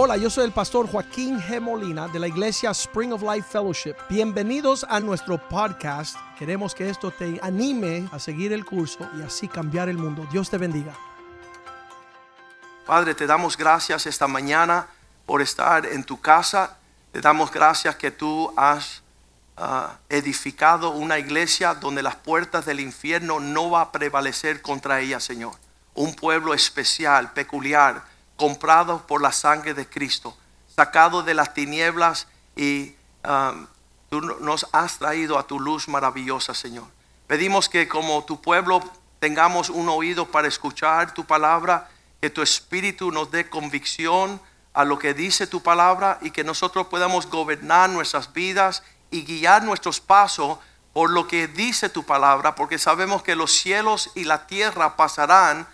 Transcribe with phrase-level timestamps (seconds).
[0.00, 1.60] Hola, yo soy el pastor Joaquín G.
[1.60, 3.96] Molina de la iglesia Spring of Life Fellowship.
[4.08, 6.16] Bienvenidos a nuestro podcast.
[6.38, 10.24] Queremos que esto te anime a seguir el curso y así cambiar el mundo.
[10.30, 10.94] Dios te bendiga.
[12.86, 14.86] Padre, te damos gracias esta mañana
[15.26, 16.76] por estar en tu casa.
[17.10, 19.02] Te damos gracias que tú has
[19.56, 25.18] uh, edificado una iglesia donde las puertas del infierno no va a prevalecer contra ella,
[25.18, 25.54] Señor.
[25.94, 28.04] Un pueblo especial, peculiar,
[28.38, 30.34] comprado por la sangre de Cristo,
[30.74, 32.94] sacado de las tinieblas y
[33.28, 33.66] um,
[34.08, 36.86] tú nos has traído a tu luz maravillosa, Señor.
[37.26, 38.80] Pedimos que como tu pueblo
[39.18, 41.90] tengamos un oído para escuchar tu palabra,
[42.20, 44.40] que tu espíritu nos dé convicción
[44.72, 49.64] a lo que dice tu palabra y que nosotros podamos gobernar nuestras vidas y guiar
[49.64, 50.58] nuestros pasos
[50.92, 55.66] por lo que dice tu palabra, porque sabemos que los cielos y la tierra pasarán,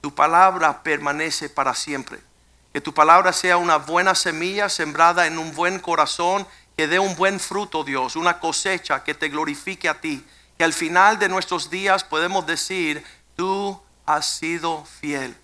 [0.00, 2.20] tu palabra permanece para siempre.
[2.72, 7.16] Que tu palabra sea una buena semilla sembrada en un buen corazón, que dé un
[7.16, 10.24] buen fruto, Dios, una cosecha que te glorifique a ti.
[10.56, 13.04] Que al final de nuestros días podemos decir,
[13.36, 15.36] tú has sido fiel,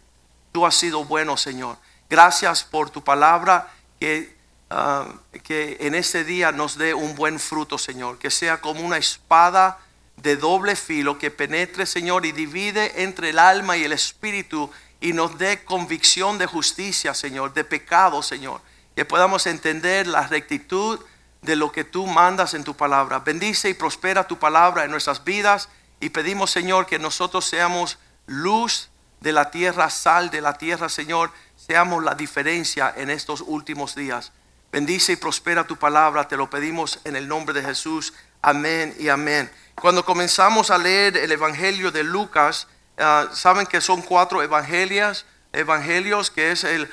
[0.53, 1.77] tú has sido bueno, Señor.
[2.09, 4.37] Gracias por tu palabra que,
[4.71, 8.19] uh, que en este día nos dé un buen fruto, Señor.
[8.19, 9.79] Que sea como una espada
[10.17, 15.13] de doble filo que penetre, Señor, y divide entre el alma y el espíritu y
[15.13, 18.61] nos dé convicción de justicia, Señor, de pecado, Señor.
[18.95, 20.99] Que podamos entender la rectitud
[21.43, 23.19] de lo que tú mandas en tu palabra.
[23.21, 25.69] Bendice y prospera tu palabra en nuestras vidas
[26.01, 28.89] y pedimos, Señor, que nosotros seamos luz
[29.21, 31.31] de la tierra, sal de la tierra, Señor.
[31.57, 34.33] Seamos la diferencia en estos últimos días.
[34.73, 38.13] Bendice y prospera tu palabra, te lo pedimos en el nombre de Jesús.
[38.43, 39.51] Amén y amén.
[39.81, 42.67] Cuando comenzamos a leer el Evangelio de Lucas,
[42.99, 46.91] uh, saben que son cuatro evangelios, evangelios que es el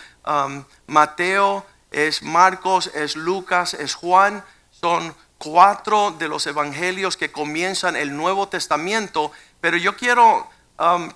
[0.87, 4.43] Mateo, es Marcos, es Lucas, es Juan.
[4.71, 9.31] Son cuatro de los evangelios que comienzan el Nuevo Testamento,
[9.61, 10.49] pero yo quiero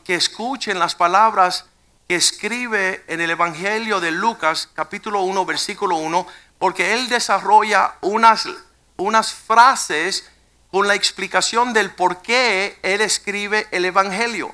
[0.04, 1.66] que escuchen las palabras
[2.08, 6.28] que escribe en el Evangelio de Lucas, capítulo 1, versículo 1,
[6.60, 8.48] porque él desarrolla unas,
[8.96, 10.30] unas frases
[10.72, 14.54] con la explicación del por qué él escribe el Evangelio.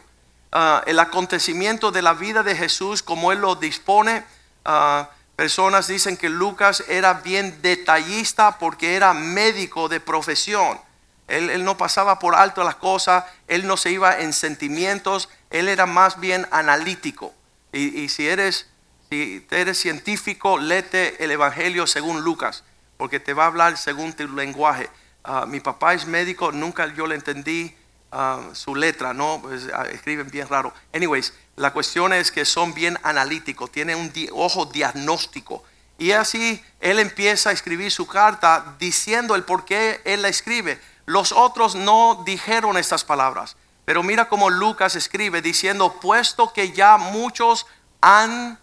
[0.53, 4.23] Uh, el acontecimiento de la vida de Jesús como él lo dispone.
[4.65, 10.79] Uh, personas dicen que Lucas era bien detallista porque era médico de profesión.
[11.27, 15.85] Él, no pasaba por alto las cosas, él no se iba en sentimientos, él era
[15.85, 17.33] más bien analítico.
[17.71, 18.67] Y, si, eres,
[19.09, 22.63] si eres científico, léete el Evangelio según Lucas,
[22.97, 24.89] porque te va a hablar según tu lenguaje.
[25.25, 27.73] Uh, mi papá es médico, nunca yo le entendí
[28.11, 29.39] uh, su letra, ¿no?
[29.41, 30.73] Pues, uh, escriben bien raro.
[30.93, 35.63] Anyways, la cuestión es que son bien analíticos, tienen un ojo diagnóstico.
[35.97, 40.81] Y así él empieza a escribir su carta diciendo el por qué él la escribe.
[41.05, 43.55] Los otros no dijeron estas palabras,
[43.85, 47.65] pero mira cómo Lucas escribe diciendo, puesto que ya muchos
[48.01, 48.59] han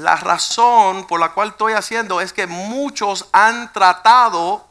[0.00, 4.66] la razón por la cual estoy haciendo es que muchos han tratado,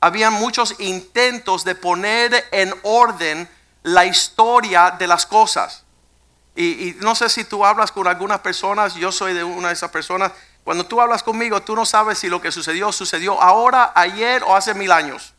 [0.00, 3.48] habían muchos intentos de poner en orden
[3.82, 5.84] la historia de las cosas.
[6.56, 9.90] Y, no sé si tú hablas con algunas personas, yo soy de una de esas
[9.90, 10.32] personas,
[10.64, 14.54] cuando tú hablas conmigo, tú no sabes si lo que sucedió sucedió ahora, ayer o
[14.54, 15.32] hace mil años.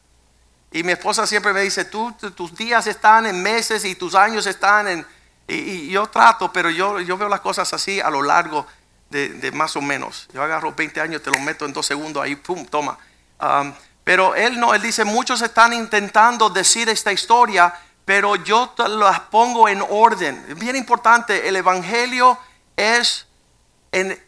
[0.72, 4.48] Y mi esposa siempre me dice, tú, tus días están en meses y tus años
[4.48, 5.06] están en...
[5.48, 8.66] Y, y yo trato, pero yo, yo veo las cosas así a lo largo
[9.12, 10.28] de, de, más o menos.
[10.34, 12.98] Yo agarro 20 años, te lo meto en dos segundos, ahí, pum, toma.
[13.40, 13.74] Um,
[14.04, 17.74] pero él no, él dice, muchos están intentando decir esta historia,
[18.06, 20.44] pero yo las pongo en orden.
[20.50, 22.38] Es bien importante, el Evangelio
[22.76, 23.28] es
[23.92, 24.20] en,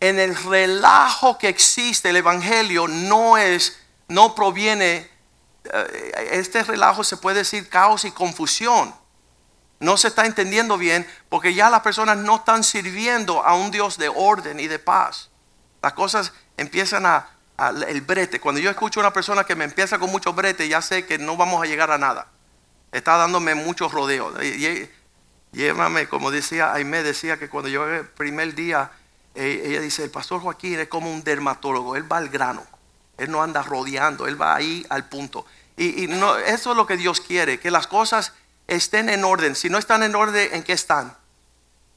[0.00, 5.10] en el relajo que existe, el Evangelio no es, no proviene,
[5.66, 9.01] uh, este relajo se puede decir caos y confusión
[9.82, 13.98] no se está entendiendo bien porque ya las personas no están sirviendo a un Dios
[13.98, 15.28] de orden y de paz.
[15.82, 17.28] Las cosas empiezan a,
[17.88, 18.40] el brete.
[18.40, 21.18] Cuando yo escucho a una persona que me empieza con mucho brete, ya sé que
[21.18, 22.28] no vamos a llegar a nada.
[22.92, 24.32] Está dándome muchos rodeos.
[25.50, 28.92] Llévame, como decía Aimé, decía que cuando yo el primer día,
[29.34, 32.64] ella dice, el pastor Joaquín es como un dermatólogo, él va al grano,
[33.18, 35.44] él no anda rodeando, él va ahí al punto.
[35.76, 38.32] Y, y no, eso es lo que Dios quiere, que las cosas
[38.66, 39.54] estén en orden.
[39.54, 41.16] Si no están en orden, ¿en qué están?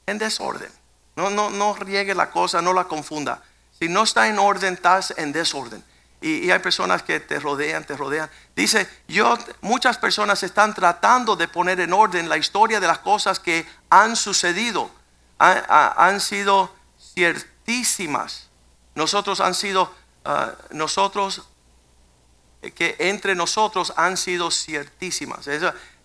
[0.05, 0.71] En desorden.
[1.15, 3.41] No, no, no riegue la cosa, no la confunda.
[3.79, 5.83] Si no está en orden, estás en desorden.
[6.21, 8.29] Y, hay personas que te rodean, te rodean.
[8.55, 13.39] Dice, yo, muchas personas están tratando de poner en orden la historia de las cosas
[13.39, 14.89] que han sucedido.
[15.37, 16.73] Han, sido
[17.13, 18.49] ciertísimas.
[18.95, 21.43] Nosotros han sido, ah, nosotros,
[22.61, 25.47] eh, que entre nosotros han sido ciertísimas.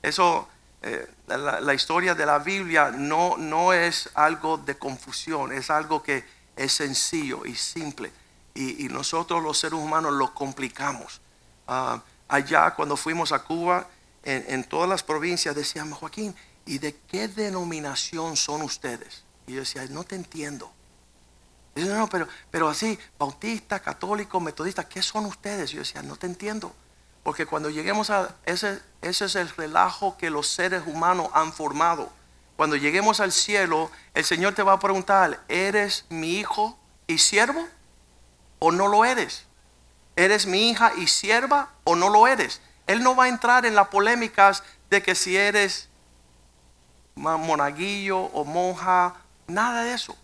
[0.02, 0.48] Eso
[0.82, 6.24] eh, la, historia de la Biblia no, no es algo de confusión, es algo que
[6.56, 8.12] es sencillo y simple.
[8.54, 11.20] Y, nosotros los seres humanos lo complicamos.
[11.68, 13.86] Ah, allá cuando fuimos a Cuba,
[14.22, 16.34] en, en todas las provincias decíamos, Joaquín,
[16.66, 19.24] ¿y de qué denominación son ustedes?
[19.46, 20.72] Y yo decía, no te entiendo.
[21.74, 25.70] Dice, no, no, pero, pero así, bautista, católico, metodista, ¿qué son ustedes?
[25.70, 26.74] Yo decía, no te entiendo.
[27.22, 32.10] Porque cuando lleguemos a ese, ese es el relajo que los seres humanos han formado.
[32.56, 37.66] Cuando lleguemos al cielo, el Señor te va a preguntar, ¿eres mi hijo y siervo
[38.58, 39.46] o no lo eres?
[40.16, 42.60] ¿Eres mi hija y sierva o no lo eres?
[42.86, 45.88] Él no va a entrar en las polémicas de que si eres
[47.14, 49.14] monaguillo o monja,
[49.46, 50.16] nada de eso.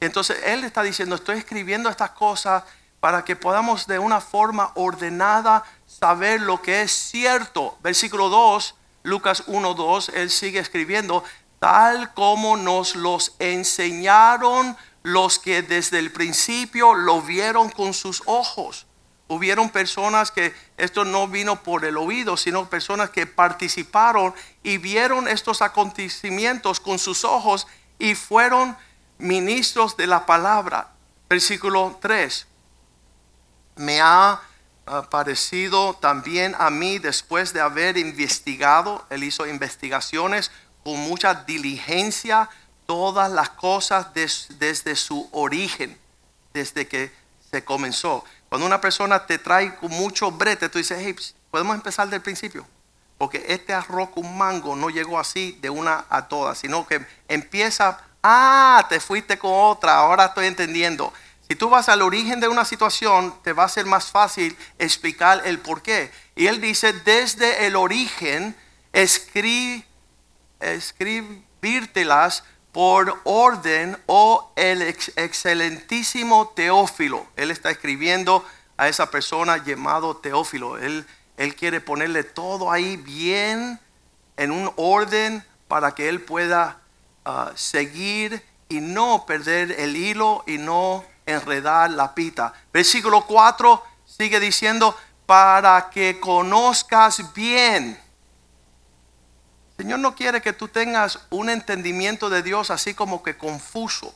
[0.00, 2.64] Entonces Él está diciendo, estoy escribiendo estas cosas
[3.00, 5.64] para que podamos de una forma ordenada
[5.98, 7.76] saber lo que es cierto.
[7.82, 11.24] Versículo 2, Lucas 1, 2, Él sigue escribiendo,
[11.58, 18.86] tal como nos los enseñaron los que desde el principio lo vieron con sus ojos.
[19.28, 25.28] Hubieron personas que esto no vino por el oído, sino personas que participaron y vieron
[25.28, 27.66] estos acontecimientos con sus ojos
[27.98, 28.76] y fueron
[29.18, 30.90] ministros de la palabra.
[31.28, 32.46] Versículo 3.
[33.76, 34.40] Me ha
[35.10, 40.50] parecido también a mí después de haber investigado, él hizo investigaciones
[40.82, 42.48] con mucha diligencia,
[42.86, 45.96] todas las cosas desde su origen,
[46.52, 47.12] desde que
[47.50, 48.24] se comenzó.
[48.48, 51.14] Cuando una persona te trae con mucho brete, tú dices, hey,
[51.50, 52.66] podemos empezar del principio.
[53.16, 58.00] Porque este arroz con mango no llegó así de una a todas, sino que empieza,
[58.22, 61.12] ah, te fuiste con otra, ahora estoy entendiendo.
[61.50, 65.42] Si tú vas al origen de una situación, te va a ser más fácil explicar
[65.44, 66.12] el por qué.
[66.36, 68.54] Y él dice, desde el origen,
[68.92, 69.84] escri,
[70.60, 77.26] escribírtelas por orden o el excelentísimo Teófilo.
[77.34, 80.78] Él está escribiendo a esa persona llamado Teófilo.
[80.78, 81.04] Él,
[81.36, 83.80] él quiere ponerle todo ahí bien
[84.36, 86.80] en un orden para que él pueda
[87.24, 92.52] ah, seguir y no perder el hilo y no enredar la pita.
[92.72, 94.96] Versículo 4 sigue diciendo,
[95.26, 97.98] para que conozcas bien
[99.80, 104.14] Señor no quiere que tú tengas un entendimiento de Dios así como que confuso.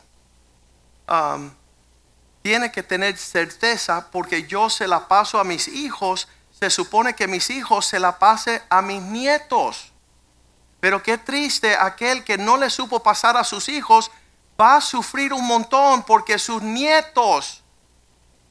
[2.43, 6.28] tiene que tener certeza porque yo se la paso a mis hijos.
[6.50, 9.90] Se supone que mis hijos se la pase a mis nietos.
[10.81, 14.10] Pero qué triste aquel que no le supo pasar a sus hijos
[14.61, 17.62] va a sufrir un montón porque sus nietos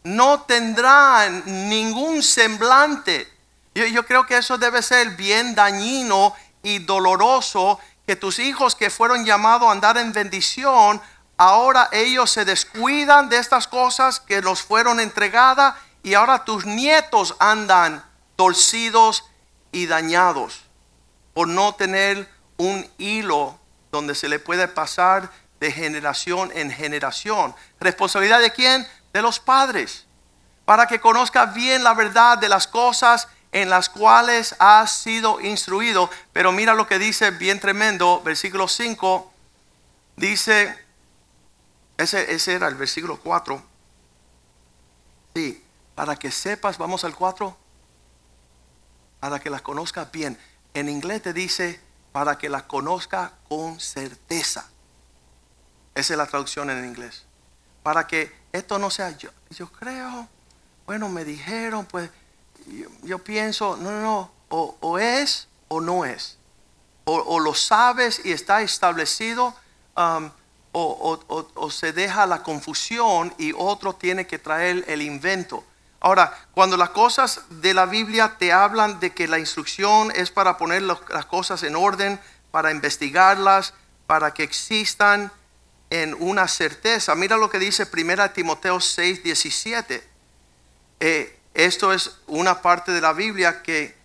[0.04, 3.32] no tendrán ningún semblante.
[3.74, 9.26] Yo, creo que eso debe ser bien dañino y doloroso que tus hijos que fueron
[9.26, 11.02] llamados a andar en bendición,
[11.38, 17.36] ahora ellos se descuidan de estas cosas que los fueron entregadas y ahora tus nietos
[17.40, 18.04] andan
[18.36, 19.24] torcidos
[19.72, 20.62] y dañados
[21.34, 23.58] por no tener un hilo
[23.92, 25.32] donde se le puede pasar
[25.64, 27.56] de generación en generación.
[27.80, 28.86] ¿Responsabilidad de quién?
[29.14, 30.06] De los padres.
[30.66, 36.10] Para que conozca bien la verdad de las cosas en las cuales has sido instruido.
[36.34, 39.32] Pero mira lo que dice bien tremendo, versículo 5,
[40.18, 40.78] dice,
[41.96, 43.64] ese, ese era el versículo 4.
[45.34, 45.64] Sí,
[45.96, 47.58] para que sepas, vamos al 4,
[49.22, 50.38] para que las conozcas bien.
[50.74, 51.80] En inglés te dice,
[52.12, 54.73] para que las conozca con certeza.
[55.96, 57.26] Esa es la traducción en inglés.
[57.84, 60.28] Para que esto no sea yo, yo creo,
[60.86, 62.10] bueno, me dijeron, pues
[63.04, 66.38] yo, pienso, no, no, no, o, es o no es.
[67.06, 69.54] O, lo sabes y está establecido,
[69.98, 70.30] um,
[70.72, 75.64] o, se deja la confusión y otro tiene que traer el invento.
[76.00, 80.58] Ahora, cuando las cosas de la Biblia te hablan de que la instrucción es para
[80.58, 82.20] poner las cosas en orden,
[82.52, 83.74] para investigarlas,
[84.06, 85.32] para que existan
[85.94, 87.14] en una certeza.
[87.14, 90.04] Mira lo que dice 1 Timoteo 6, 17.
[91.00, 93.96] Eh, esto es una parte de la Biblia que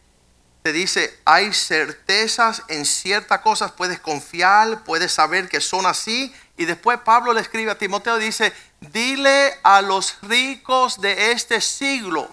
[0.63, 6.31] te dice, hay certezas en ciertas cosas, puedes confiar, puedes saber que son así.
[6.59, 12.29] Y después Pablo le escribe a Timoteo, dice, dile a los ricos de este siglo,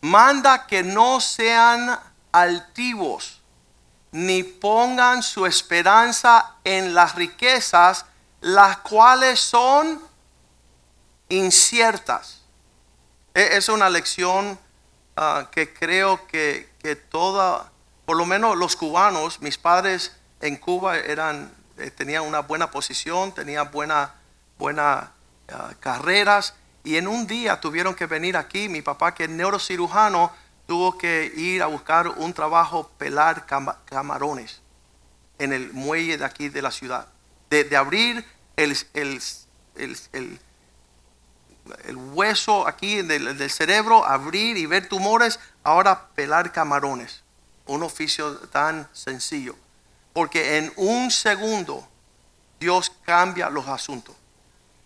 [0.00, 1.96] manda que no sean
[2.32, 3.41] altivos,
[4.12, 8.04] ni pongan su esperanza en las riquezas,
[8.40, 10.00] las cuales son
[11.28, 12.42] inciertas.
[13.34, 14.58] E- Es una lección
[15.16, 17.70] ah, que creo que, que toda,
[18.04, 23.32] por lo menos los cubanos, mis padres en Cuba eran, eh, tenían una buena posición,
[23.32, 24.14] tenían buena,
[24.58, 25.12] buena
[25.50, 26.54] ah, carreras
[26.84, 28.68] y en un día tuvieron que venir aquí.
[28.68, 30.32] Mi papá, que es neurocirujano,
[30.72, 34.62] tuvo que ir a buscar un trabajo pelar cama- camarones
[35.38, 37.08] en el muelle de aquí de la ciudad.
[37.50, 38.24] De, abrir
[38.56, 39.20] el, el,
[39.74, 47.22] el- el- hueso aquí del, del cerebro, abrir y ver tumores, ahora pelar camarones.
[47.66, 49.54] Un oficio tan sencillo.
[50.14, 51.86] Porque en un segundo
[52.58, 54.16] Dios cambia los asuntos.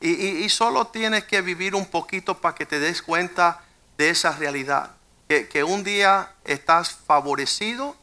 [0.01, 0.09] Y-
[0.45, 3.63] y solo tienes que vivir un poquito para que te des cuenta
[3.97, 4.96] de esa realidad.
[5.29, 7.97] Que, un día estás favorecido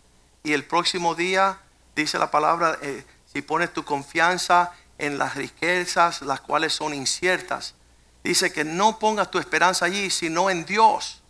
[0.44, 1.60] y el próximo día,
[1.96, 7.76] dice la palabra, eh, si pones tu confianza en las riquezas, las cuales son inciertas,
[8.24, 11.22] dice que no pongas tu esperanza allí, sino en Dios.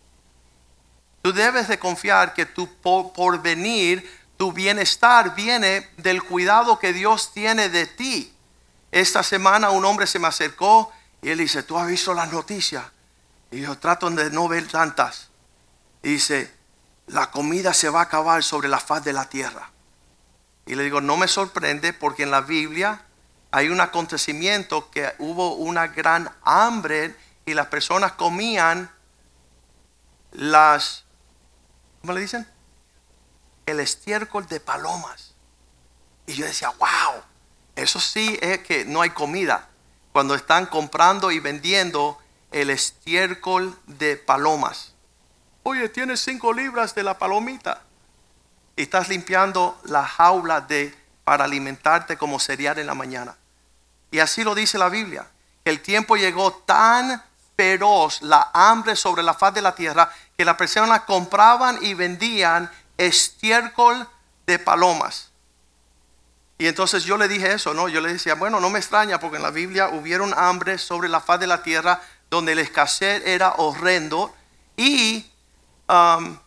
[1.22, 7.32] Tú debes de confiar que tu po- porvenir, tu bienestar viene del cuidado que Dios
[7.32, 8.34] tiene de ti.
[8.90, 12.84] Esta semana un hombre se me acercó y él dice, ¿tú has visto las noticias?
[13.52, 15.30] Y yo trato de no ver tantas.
[16.04, 16.52] Dice,
[17.06, 19.70] la comida se va a acabar sobre la faz de la tierra.
[20.66, 23.06] Y le digo, no me sorprende porque en la Biblia
[23.50, 28.90] hay un acontecimiento que hubo una gran hambre y las personas comían
[30.32, 31.04] las,
[32.02, 32.46] ¿cómo le dicen?
[33.64, 35.34] El estiércol de palomas.
[36.26, 37.22] Y yo decía, wow,
[37.76, 39.70] eso sí es que no hay comida.
[40.12, 42.18] Cuando están comprando y vendiendo
[42.50, 44.93] el estiércol de palomas.
[45.64, 47.80] Oye, tienes cinco libras de la palomita.
[48.76, 50.94] Y estás limpiando la jaula de,
[51.24, 53.34] para alimentarte como cereal en la mañana.
[54.10, 55.26] Y así lo dice la Biblia.
[55.64, 57.22] El tiempo llegó tan
[57.56, 62.70] feroz, la hambre sobre la faz de la tierra, que las personas compraban y vendían
[62.98, 64.06] estiércol
[64.46, 65.30] de palomas.
[66.58, 67.88] Y entonces yo le dije eso, ¿no?
[67.88, 71.20] Yo le decía, bueno, no me extraña porque en la Biblia hubieron hambre sobre la
[71.20, 74.34] faz de la tierra donde el escasez era horrendo
[74.76, 75.30] y
[75.88, 76.38] um,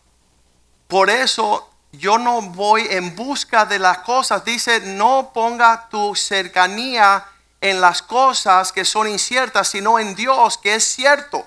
[0.88, 4.44] por eso yo no voy en busca de las cosas.
[4.44, 7.24] Dice, no ponga tu cercanía
[7.60, 11.46] en las cosas que son inciertas, sino en Dios que es cierto.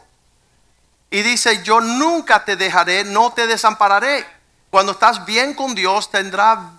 [1.09, 4.25] Y dice, yo nunca te dejaré, no te desampararé.
[4.69, 6.71] Cuando estás bien con Dios, tendrá,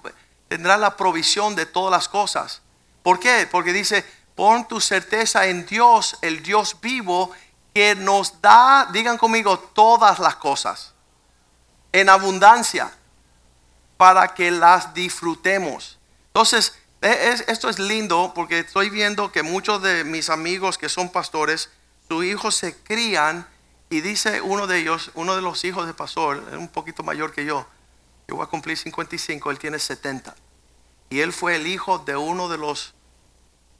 [0.48, 2.62] tendrá la provisión de todas las cosas.
[3.02, 3.46] ¿Por qué?
[3.50, 4.04] Porque dice,
[4.34, 7.30] pon tu certeza en Dios, el Dios vivo,
[7.74, 10.91] que nos da, digan conmigo, todas las cosas
[11.92, 12.92] en abundancia
[13.96, 15.98] para que las disfrutemos.
[16.28, 21.10] Entonces, es- esto es lindo porque estoy viendo que muchos de mis amigos que son
[21.10, 21.70] pastores,
[22.08, 23.46] sus hijos se crían
[23.90, 27.44] y dice uno de ellos, uno de los hijos de pastor, un poquito mayor que
[27.44, 27.66] yo,
[28.26, 30.34] yo voy a cumplir 55, él tiene 70.
[31.10, 32.94] Y él fue el hijo de uno de los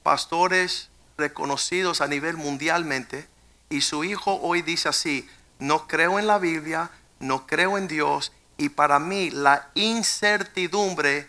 [0.03, 3.27] pastores reconocidos a nivel mundialmente.
[3.71, 5.29] Y su hijo hoy dice así,
[5.59, 6.91] no creo en la Biblia,
[7.23, 8.33] no creo en Dios.
[8.59, 11.29] Y para mí la incertidumbre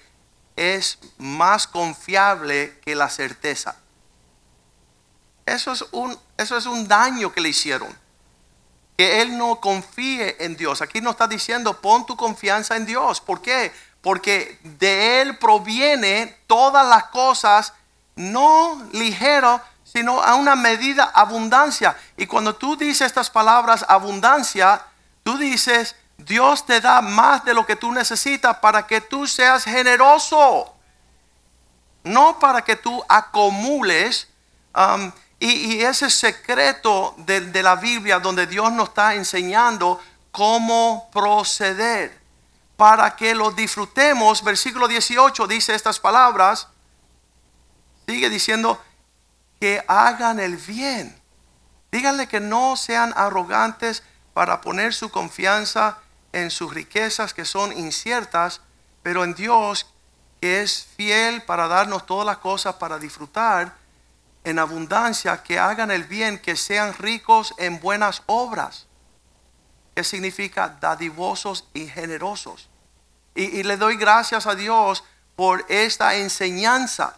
[0.56, 3.76] es más confiable que la certeza.
[5.46, 7.96] Eso es un, eso es un daño que le hicieron.
[8.98, 10.82] Que él no confíe en Dios.
[10.82, 13.22] Aquí no está diciendo pon tu confianza en Dios.
[13.22, 13.72] ¿Por qué?
[14.02, 17.74] Porque de él proviene todas las cosas,
[18.16, 21.96] no ligero, sino a una medida abundancia.
[22.18, 24.82] Y cuando tú dices estas palabras abundancia,
[25.24, 29.64] tú dices, Dios te da más de lo que tú necesitas para que tú seas
[29.64, 30.74] generoso.
[32.04, 34.28] No para que tú acumules.
[34.76, 40.00] um, y, ese secreto de, de la Biblia donde Dios nos está enseñando
[40.32, 42.18] cómo proceder
[42.78, 44.44] para que lo disfrutemos.
[44.44, 46.68] Versículo 18 dice estas palabras.
[48.08, 48.82] Sigue diciendo
[49.60, 51.18] que hagan el bien.
[51.92, 54.04] Díganle que no sean arrogantes
[54.34, 56.00] para poner su confianza
[56.32, 58.62] en sus riquezas que son inciertas,
[59.04, 59.88] pero en Dios
[60.42, 63.76] que es fiel para darnos todas las cosas para disfrutar
[64.44, 68.88] en abundancia, que hagan el bien, que sean ricos en buenas obras.
[69.96, 72.70] ¿Qué significa dadivosos y generosos?
[73.36, 75.04] Y, y le doy gracias a Dios
[75.38, 77.18] por esta enseñanza,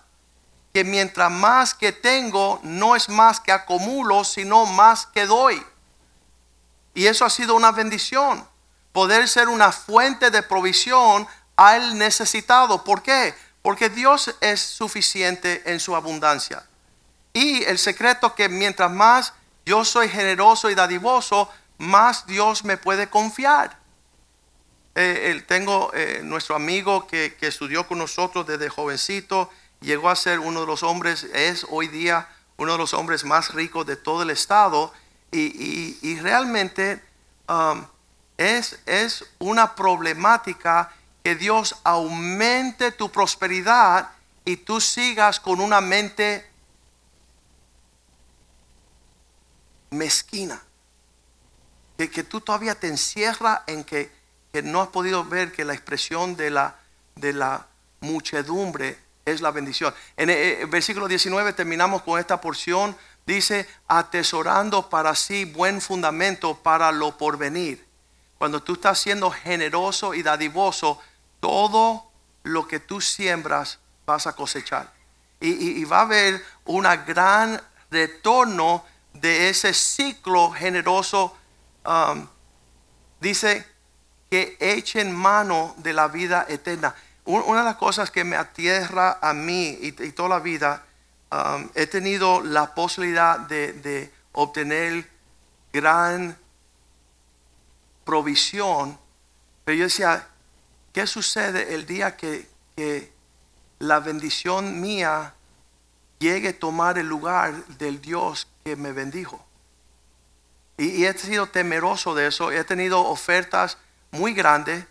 [0.71, 5.65] que mientras más que tengo, no es más que acumulo, sino más que doy.
[6.95, 8.47] Y eso ha sido una bendición,
[8.93, 12.83] poder ser una fuente de provisión al necesitado.
[12.83, 13.35] ¿Por qué?
[13.61, 16.65] Porque Dios es suficiente en su abundancia.
[17.33, 19.33] Y el secreto que mientras más
[19.65, 23.77] yo soy generoso y dadivoso, más Dios me puede confiar.
[24.95, 29.49] Eh, tengo eh, nuestro amigo que estudió con nosotros desde jovencito,
[29.81, 33.53] llegó a ser uno de los hombres, es hoy día uno de los hombres más
[33.53, 34.93] ricos de todo el estado
[35.31, 37.01] y, realmente
[37.49, 37.85] um,
[38.37, 40.91] es, es una problemática
[41.23, 44.11] que Dios aumente tu prosperidad
[44.45, 46.49] y tú sigas con una mente
[49.89, 50.61] mezquina
[51.97, 54.11] que, que tú todavía te encierra en que,
[54.51, 56.75] que no has podido ver que la expresión de la,
[57.15, 57.67] de la
[58.01, 59.93] muchedumbre es la bendición.
[60.17, 62.95] En el, el versículo 19 terminamos con esta porción.
[63.25, 67.85] Dice, atesorando para sí buen fundamento para lo porvenir.
[68.37, 70.99] Cuando tú estás siendo generoso y dadivoso,
[71.39, 72.11] todo
[72.43, 74.93] lo que tú siembras vas a cosechar.
[75.39, 81.35] Y, va a haber un gran retorno de ese ciclo generoso
[81.85, 82.27] um,
[83.19, 83.65] dice
[84.29, 86.93] que echen mano de la vida eterna.
[87.25, 90.83] Un- Una de las cosas que me atierra a mí y toda la vida,
[91.73, 95.09] he tenido la posibilidad de, obtener
[95.71, 96.37] gran
[98.03, 98.99] provisión,
[99.63, 100.27] pero yo decía,
[100.91, 103.13] ¿qué sucede el día que, que
[103.79, 105.33] la bendición mía
[106.19, 109.45] llegue a tomar el lugar del Dios que me bendijo?
[110.77, 112.51] Y, he sido temeroso de eso.
[112.51, 113.77] He tenido ofertas
[114.11, 114.85] muy grandes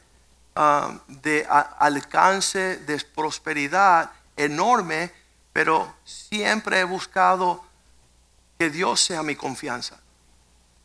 [1.09, 5.13] de alcance, de prosperidad enorme,
[5.55, 7.65] pero siempre he buscado
[8.59, 10.01] que Dios sea mi confianza.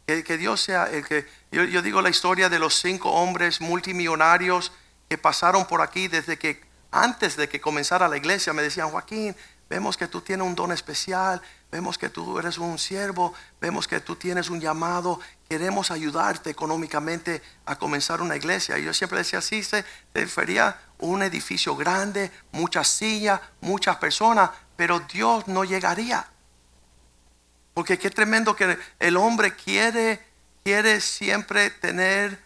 [0.05, 1.27] Que, Dios sea el que...
[1.51, 4.71] Yo, digo la historia de los cinco hombres multimillonarios
[5.07, 6.61] que pasaron por aquí desde que,
[6.91, 9.35] antes de que comenzara la iglesia, me decían, Joaquín,
[9.69, 13.99] vemos que tú tienes un don especial, vemos que tú eres un siervo, vemos que
[13.99, 18.77] tú tienes un llamado, queremos ayudarte económicamente a comenzar una iglesia.
[18.77, 24.99] Y yo siempre decía, sí, se refería un edificio grande, muchas sillas, muchas personas, pero
[24.99, 26.27] Dios no llegaría.
[27.73, 30.23] Porque qué tremendo que el hombre quiere,
[30.63, 32.41] quiere siempre tener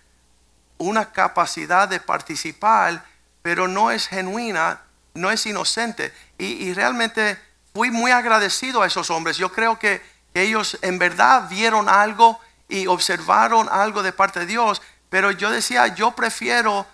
[0.78, 3.06] una capacidad de participar,
[3.42, 4.82] pero no es genuina,
[5.14, 6.14] no es inocente.
[6.38, 7.40] Y, y realmente
[7.74, 9.38] fui muy agradecido a esos hombres.
[9.38, 10.02] Yo creo que
[10.34, 15.88] ellos en verdad vieron algo y observaron algo de parte de Dios, pero yo decía,
[15.88, 16.88] yo prefiero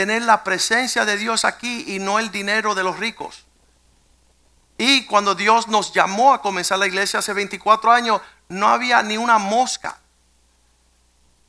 [0.00, 3.44] tener la presencia de Dios aquí y no el dinero de los ricos.
[4.78, 9.18] Y cuando Dios nos llamó a comenzar la iglesia hace 24 años, no había ni
[9.18, 9.98] una mosca.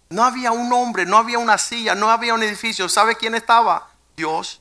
[0.09, 2.89] No había un hombre, no había una silla, no había un edificio.
[2.89, 3.87] ¿Sabe quién estaba?
[4.17, 4.59] Dios.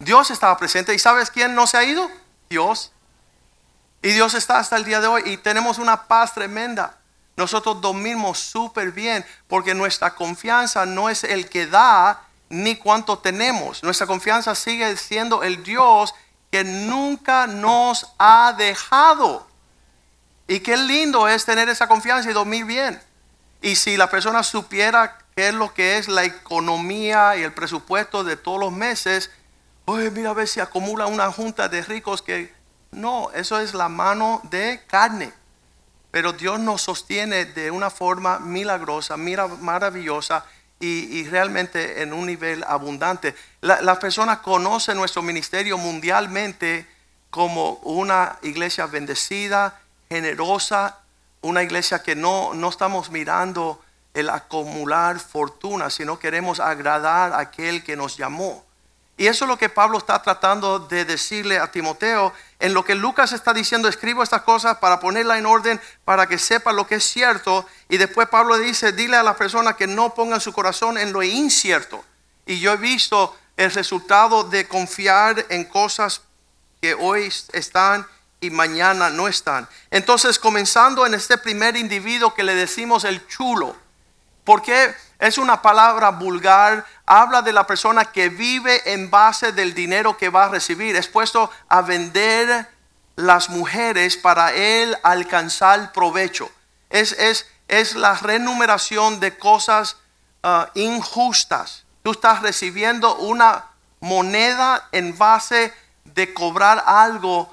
[0.00, 0.92] Dios estaba presente.
[0.92, 2.10] ¿Y sabes quién no se ha ido?
[2.50, 2.90] Dios.
[4.02, 5.22] Y Dios está hasta el día de hoy.
[5.26, 6.98] Y tenemos una paz tremenda.
[7.36, 13.82] Nosotros dormimos súper bien porque nuestra confianza no es el que da ni cuánto tenemos.
[13.82, 16.14] Nuestra confianza sigue siendo el Dios
[16.50, 19.46] que nunca nos ha dejado.
[20.46, 23.00] Y qué lindo es tener esa confianza y dormir bien.
[23.60, 28.22] Y si la persona supiera qué es lo que es la economía y el presupuesto
[28.22, 29.30] de todos los meses,
[29.86, 32.52] oye, mira a ver si acumula una junta de ricos que
[32.92, 35.32] no, eso es la mano de carne.
[36.10, 40.44] Pero Dios nos sostiene de una forma milagrosa, mira, maravillosa
[40.84, 43.34] y, realmente en un nivel abundante.
[43.60, 46.86] La- las personas conocen nuestro ministerio mundialmente
[47.30, 50.98] como una iglesia bendecida, generosa,
[51.42, 53.82] una iglesia que no, no estamos mirando
[54.14, 58.63] el acumular fortuna, sino queremos agradar a aquel que nos llamó.
[59.16, 62.32] Y eso es lo que Pablo está tratando de decirle a Timoteo.
[62.58, 66.38] En lo que Lucas está diciendo, escribo estas cosas para ponerla en orden, para que
[66.38, 67.64] sepa lo que es cierto.
[67.88, 71.22] Y después Pablo dice, dile a las personas que no pongan su corazón en lo
[71.22, 72.04] incierto.
[72.44, 76.22] Y yo he visto el resultado de confiar en cosas
[76.82, 78.06] que hoy están
[78.40, 79.68] y mañana no están.
[79.90, 83.76] Entonces, comenzando en este primer individuo que le decimos el chulo,
[84.44, 90.16] porque es una palabra vulgar, habla de la persona que vive en base del dinero
[90.16, 92.68] que va a recibir, es puesto a vender
[93.16, 96.50] las mujeres para él alcanzar provecho.
[96.90, 99.96] Es, es, es la renumeración de cosas
[100.42, 101.84] ah, injustas.
[102.02, 103.64] Tú estás recibiendo una
[104.00, 105.72] moneda en base
[106.04, 107.52] de cobrar algo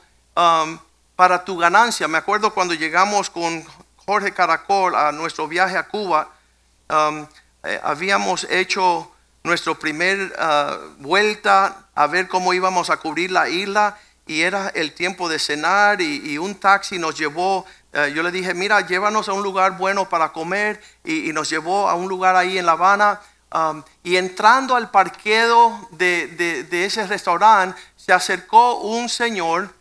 [1.16, 2.08] para tu ganancia.
[2.08, 3.64] Me acuerdo cuando llegamos con
[4.06, 6.30] Jorge Caracol a nuestro viaje a Cuba,
[7.64, 9.12] eh, habíamos hecho
[9.44, 14.94] nuestra primer uh, vuelta a ver cómo íbamos a cubrir la isla y era el
[14.94, 17.66] tiempo de cenar y, un taxi nos llevó.
[17.94, 21.90] eh, yo le dije, mira, llévanos a un lugar bueno para comer y, nos llevó
[21.90, 23.20] a un lugar ahí en La Habana.
[24.04, 26.28] y entrando al parqueo de,
[26.70, 29.74] de- ese restaurante, se acercó un señor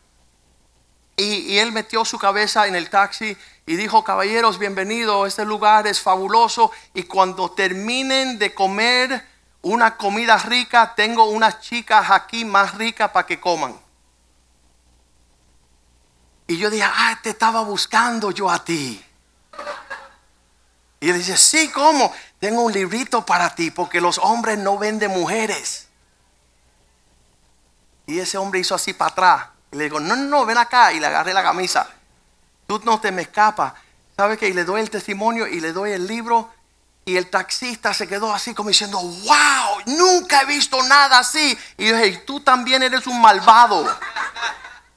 [1.16, 3.36] y él metió su cabeza en el taxi
[3.70, 9.24] y dijo, caballeros, bienvenidos, este lugar es fabuloso y cuando terminen de comer
[9.62, 13.80] una comida rica, tengo unas chicas aquí más ricas para que coman.
[16.48, 19.00] Y yo dije, ah, te estaba buscando yo a ti.
[20.98, 22.12] Y él dice, sí, ¿cómo?
[22.40, 25.86] Tengo un librito para ti, porque los hombres no venden mujeres.
[28.04, 29.46] Y ese hombre hizo así para atrás.
[29.70, 30.92] Y le digo, no, no, no, ven acá.
[30.92, 31.88] Y le agarré la camisa.
[32.70, 33.72] Tú no te me escapas.
[34.16, 34.48] ¿Sabe qué?
[34.48, 36.50] Y le doy el testimonio y le doy el libro.
[37.04, 41.58] Y el taxista se quedó así como diciendo, wow, nunca he visto nada así.
[41.76, 43.92] Y yo dije, tú también eres un malvado.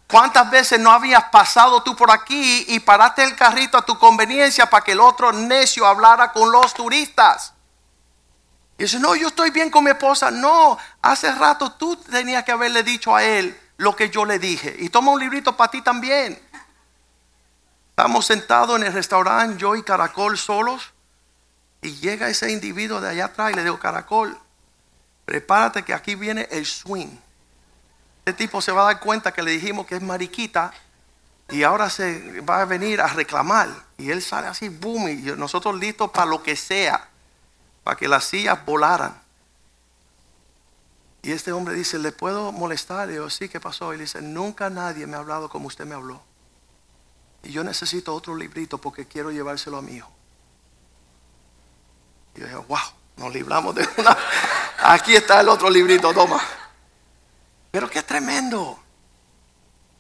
[0.05, 4.69] ¿Cuántas veces no habías pasado tú por aquí y paraste el carrito a tu conveniencia
[4.69, 7.53] para que el otro necio hablara con los turistas?
[8.77, 10.29] Y dice, no, yo estoy bien con mi esposa.
[10.29, 14.75] No, hace rato tú tenías que haberle dicho a él lo que yo le dije.
[14.77, 16.39] Y toma un librito para ti también.
[17.93, 20.93] Estamos sentados en el restaurante, yo y Caracol solos.
[21.83, 24.35] Y llega ese individuo de allá atrás y le digo, Caracol,
[25.25, 27.15] prepárate que aquí viene el swing.
[28.25, 30.73] Este tipo se va a dar cuenta que le dijimos que es mariquita
[31.49, 33.69] y ahora se va a venir a reclamar.
[33.99, 37.09] Y él sale así, boom, y nosotros listos para lo que sea,
[37.83, 39.21] para que las sillas volaran.
[41.21, 43.11] Y este hombre dice, ¿le puedo molestar?
[43.11, 43.93] Y yo, sí, ¿qué pasó?
[43.93, 46.23] Y le dice, nunca nadie me ha hablado como usted me habló.
[47.43, 50.11] Y yo necesito otro librito porque quiero llevárselo a mi hijo.
[52.35, 52.79] Y yo dije, wow,
[53.17, 54.17] nos libramos de una.
[54.79, 56.41] Aquí está el otro librito, toma.
[57.71, 58.79] Pero qué tremendo.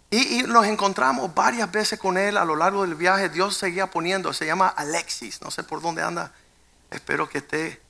[0.09, 3.29] Y, nos encontramos varias veces con él a lo largo del viaje.
[3.29, 6.31] Dios seguía poniendo, se llama Alexis, no sé por dónde anda.
[6.91, 7.81] Espero que esté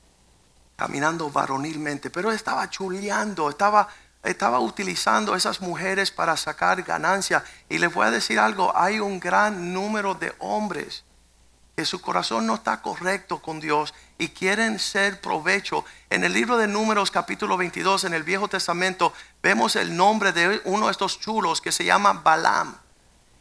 [0.74, 2.08] caminando varonilmente.
[2.08, 3.88] Pero estaba chuleando, estaba,
[4.24, 7.44] estaba utilizando esas mujeres para sacar ganancia.
[7.68, 11.04] Y les voy a decir algo, hay un gran número de hombres
[11.76, 15.84] que su corazón no está correcto con Dios y quieren ser provecho.
[16.08, 20.62] En el libro de Números capítulo 22, en el Viejo Testamento, vemos el nombre de
[20.64, 22.76] uno de estos chulos que se llama Balaam.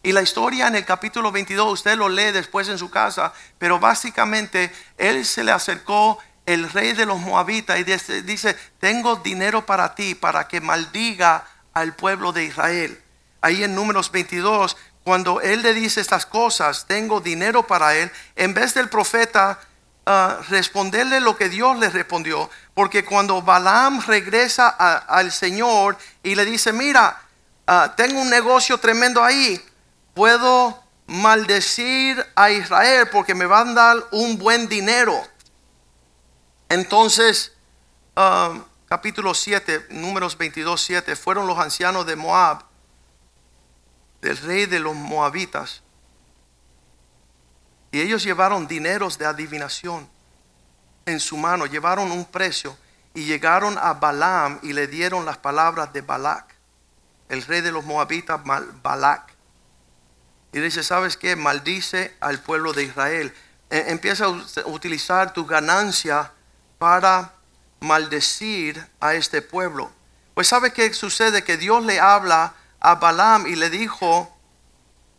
[0.01, 3.79] Y la historia en el capítulo 22, usted lo lee después en su casa, pero
[3.79, 7.77] básicamente él se le acercó el rey de los moabitas
[8.25, 13.01] dice, tengo dinero para ti, para que maldiga al pueblo de Israel.
[13.41, 18.53] Ahí en Números 22, cuando él le dice estas cosas, tengo dinero para él, en
[18.53, 19.60] vez del profeta
[20.06, 26.45] ah, responderle lo que Dios le respondió, porque cuando Balaam regresa al Señor y le
[26.45, 27.21] dice, mira,
[27.67, 29.63] ah, tengo un negocio tremendo ahí,
[30.13, 35.21] puedo maldecir a Israel porque me van a dar un buen dinero.
[36.77, 37.53] Entonces,
[38.15, 42.63] ah, capítulo 7, números 22, 7, fueron los ancianos de Moab
[44.23, 45.83] del rey de los moabitas.
[47.91, 50.09] Y ellos llevaron dineros de adivinación
[51.05, 52.75] en su mano, llevaron un precio
[53.13, 56.55] y llegaron a Balaam y le dieron las palabras de Balac,
[57.29, 58.41] el rey de los moabitas,
[58.81, 59.31] Balac.
[60.51, 61.36] Y dice, ¿sabes qué?
[61.36, 63.31] Maldice al pueblo de Israel.
[63.69, 66.31] E- empieza a ut- utilizar tu ganancia
[66.77, 67.33] para
[67.79, 69.91] maldecir a este pueblo.
[70.33, 71.43] Pues ¿sabe qué sucede?
[71.43, 74.36] Que Dios le habla a Balaam y le dijo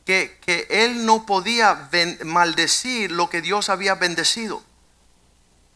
[0.05, 1.88] que, que él no podía
[2.25, 4.62] maldecir lo que Dios había bendecido.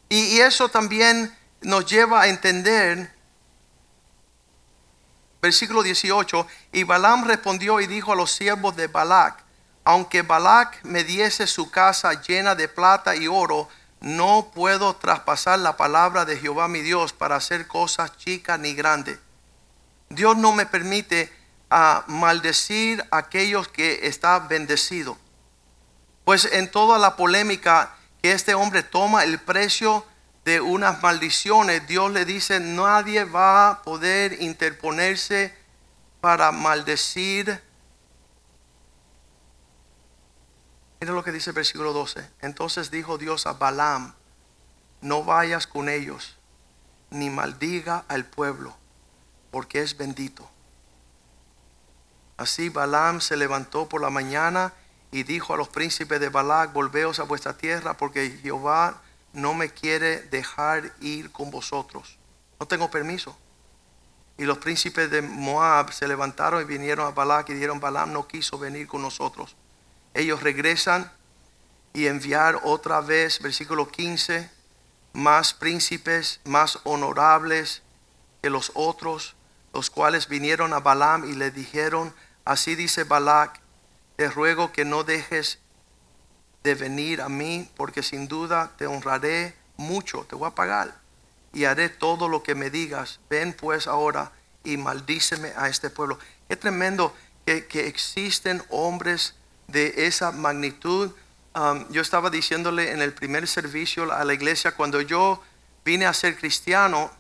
[0.09, 3.13] Y, y eso también nos lleva a entender,
[5.41, 9.45] versículo 18, y Balaam respondió y dijo a los siervos de Balac,
[9.85, 13.69] aunque Balac me diese su casa llena de plata y oro,
[14.01, 19.19] no puedo traspasar la palabra de Jehová mi Dios para hacer cosas chicas ni grandes.
[20.09, 21.33] Dios no me permite
[21.71, 25.19] a maldecir a aquellos que está bendecido.
[26.25, 30.05] Pues en toda la polémica que este hombre toma el precio
[30.45, 35.55] de unas maldiciones, Dios le dice, nadie va a poder interponerse
[36.21, 37.63] para maldecir.
[41.01, 42.29] Mira lo que dice el versículo 12.
[42.41, 44.15] Entonces dijo Dios a Balaam,
[45.01, 46.37] no vayas con ellos,
[47.11, 48.77] ni maldiga al pueblo,
[49.51, 50.49] porque es bendito.
[52.37, 54.73] Así Balaam se levantó por la mañana
[55.11, 59.01] y dijo a los príncipes de Balac, volveos a vuestra tierra, porque Jehová
[59.33, 62.19] no me quiere dejar ir con vosotros.
[62.61, 63.37] No tengo permiso.
[64.37, 68.29] Y los príncipes de Moab se levantaron y vinieron a Balac y dijeron, Balaam no
[68.29, 69.57] quiso venir con nosotros.
[70.15, 71.11] Ellos regresan
[71.93, 74.51] y enviar otra vez, versículo 15,
[75.13, 77.83] más príncipes, más honorables
[78.43, 79.35] que los otros,
[79.73, 83.61] los cuales vinieron a Balaam y le dijeron, así dice Balac,
[84.17, 85.59] te ruego que no dejes
[86.63, 91.01] de venir a mí, porque sin duda te honraré mucho, te voy a pagar
[91.53, 93.21] y haré todo lo que me digas.
[93.31, 94.33] Ven pues ahora
[94.65, 96.19] y maldíceme a este pueblo.
[96.49, 97.15] Es tremendo
[97.47, 99.35] que, que existen hombres
[99.69, 101.13] de esa magnitud.
[101.55, 105.43] Um, yo estaba diciéndole en el primer servicio a la iglesia, cuando yo
[105.85, 107.11] vine a ser cristiano,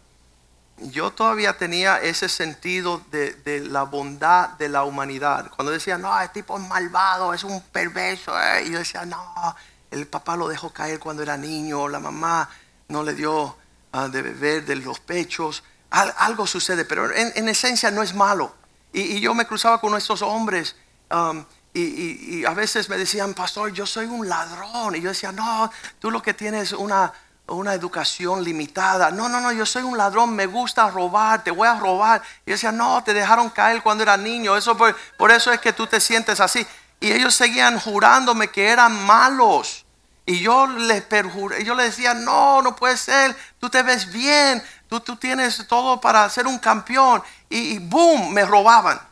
[0.79, 5.51] yo todavía tenía ese sentido de, de la bondad de la humanidad.
[5.57, 8.39] Cuando decía, no, este tipo es malvado, es un perverso.
[8.41, 9.57] eh", Y yo decía, no,
[9.91, 12.49] el papá lo dejó caer cuando era niño, la mamá
[12.89, 13.57] no le dio
[13.93, 15.65] ah, de beber de los pechos.
[15.91, 18.55] Al- algo sucede, pero en, en esencia no es malo.
[18.93, 20.77] Y, y yo me cruzaba con estos hombres
[21.11, 21.45] um,
[21.81, 24.97] y, a veces me decían, pastor, yo soy un ladrón.
[24.97, 27.12] Y yo decía, no, tú lo que tienes es una,
[27.47, 29.11] una educación limitada.
[29.11, 32.23] No, no, no, yo soy un ladrón, me gusta robar, te voy a robar.
[32.45, 34.57] Y yo decía, no, te dejaron caer cuando era niño.
[34.57, 36.67] Eso por, por eso es que tú te sientes así.
[37.01, 39.85] Y ellos seguían jurándome que eran malos.
[40.27, 44.62] Y yo les perjuré, yo les decía, no, no puede ser, tú te ves bien,
[44.87, 47.23] tú, tú tienes todo para ser un campeón.
[47.49, 49.08] Y boom, me robaban.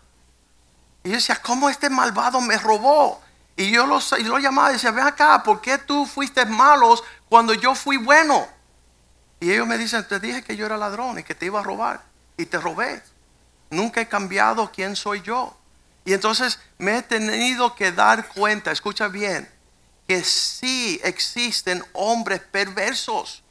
[1.06, 3.22] Y yo decía, ¿cómo este malvado me robó?
[3.54, 7.04] Y yo lo, y lo llamaba y decía, ven acá, ¿por qué tú fuiste malos
[7.28, 8.44] cuando yo fui bueno?
[9.38, 11.62] Y ellos me dicen, te dije que yo era ladrón y que te iba a
[11.62, 12.02] robar.
[12.36, 13.00] Y te robé.
[13.70, 15.56] Nunca he cambiado quién soy yo.
[16.04, 19.48] Y entonces me he tenido que dar cuenta, escucha bien,
[20.08, 23.44] que sí existen hombres perversos.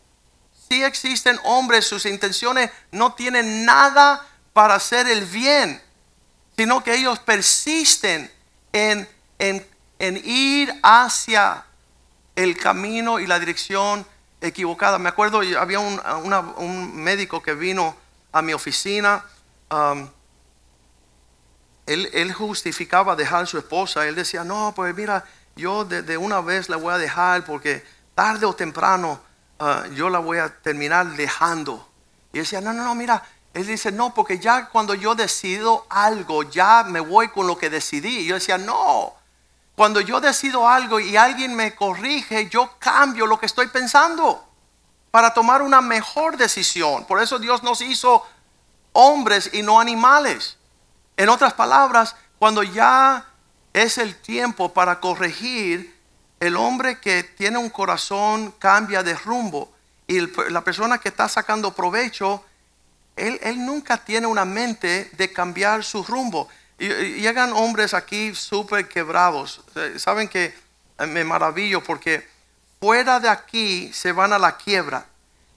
[0.67, 5.81] Sí existen hombres, sus intenciones no tienen nada para hacer el bien,
[6.57, 8.31] sino que ellos persisten
[8.71, 9.07] en,
[9.39, 9.65] en-
[9.99, 11.65] en ir hacia
[12.35, 14.05] el camino y la dirección
[14.41, 14.97] equivocada.
[14.99, 16.01] Me acuerdo, había un,
[16.57, 17.95] un médico que vino
[18.33, 19.23] a mi oficina.
[19.71, 20.09] um,
[21.85, 24.05] él, él justificaba dejar a su esposa.
[24.07, 25.23] Él decía, no, pues mira,
[25.55, 29.21] yo de, de una vez la voy a dejar porque tarde o temprano
[29.59, 31.87] ah, yo la voy a terminar dejando.
[32.33, 33.23] Y decía, no, no, no, mira.
[33.55, 37.69] Él dice, no, porque ya cuando yo decido algo, ya me voy con lo que
[37.69, 38.25] decidí.
[38.25, 39.13] Yo decía, no.
[39.77, 44.45] Cuando yo decido algo y alguien me corrige, yo cambio lo que estoy pensando
[45.09, 47.05] para tomar una mejor decisión.
[47.05, 48.25] Por eso Dios nos hizo
[48.91, 50.57] hombres y no animales.
[51.15, 53.25] En otras palabras, cuando ya
[53.71, 55.97] es el tiempo para corregir,
[56.41, 59.71] el hombre que tiene un corazón cambia de rumbo
[60.07, 62.43] y la persona que está sacando provecho,
[63.15, 66.49] él, nunca tiene una mente de cambiar su rumbo.
[66.77, 66.87] Y,
[67.21, 69.61] llegan hombres aquí súper quebrados.
[69.75, 70.53] Eh, Saben que
[70.97, 72.27] eh, me maravillo porque
[72.79, 75.05] fuera de aquí se van a la quiebra.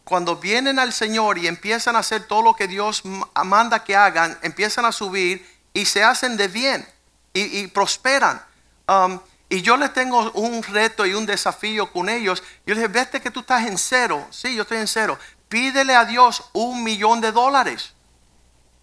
[0.04, 3.02] Cuando vienen al Señor y empiezan a hacer todo lo que Dios
[3.44, 6.88] manda que hagan, empiezan a subir y se hacen de bien
[7.34, 8.40] y, y prosperan.
[8.86, 12.42] Um, y yo les tengo un reto y un desafío con ellos.
[12.66, 14.26] Yo les dije, vete que tú estás en cero.
[14.30, 15.18] Sí, yo estoy en cero.
[15.48, 17.94] Pídele a Dios un millón de dólares.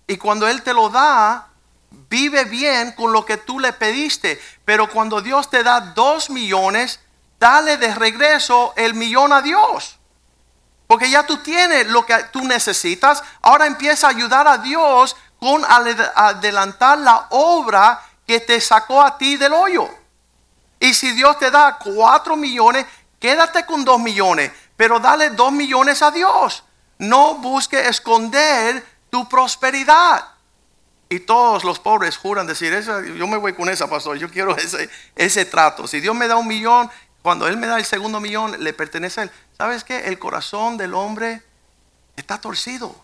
[0.07, 1.47] Y cuando Él te lo da,
[2.09, 4.41] vive bien con lo que tú le pediste.
[4.63, 6.99] Pero cuando Dios te da dos millones,
[7.39, 9.97] dale de regreso el millón a Dios.
[10.87, 13.23] Porque ya tú tienes lo que tú necesitas.
[13.41, 19.37] Ahora empieza a ayudar a Dios con adelantar la obra que te sacó a ti
[19.37, 19.89] del hoyo.
[20.79, 22.85] Y si Dios te da cuatro millones,
[23.19, 26.63] quédate con dos millones, pero dale dos millones a Dios.
[26.97, 30.29] No busque esconder tu prosperidad.
[31.09, 34.55] Y todos los pobres juran decir, "Esa- yo me voy con esa, pastor, yo quiero
[34.57, 35.87] ese, ese trato.
[35.87, 36.89] Si Dios me da un millón,
[37.21, 39.31] cuando Él me da el segundo millón, le pertenece a Él.
[39.57, 40.07] ¿Sabes qué?
[40.07, 41.43] El corazón del hombre
[42.15, 43.03] está torcido.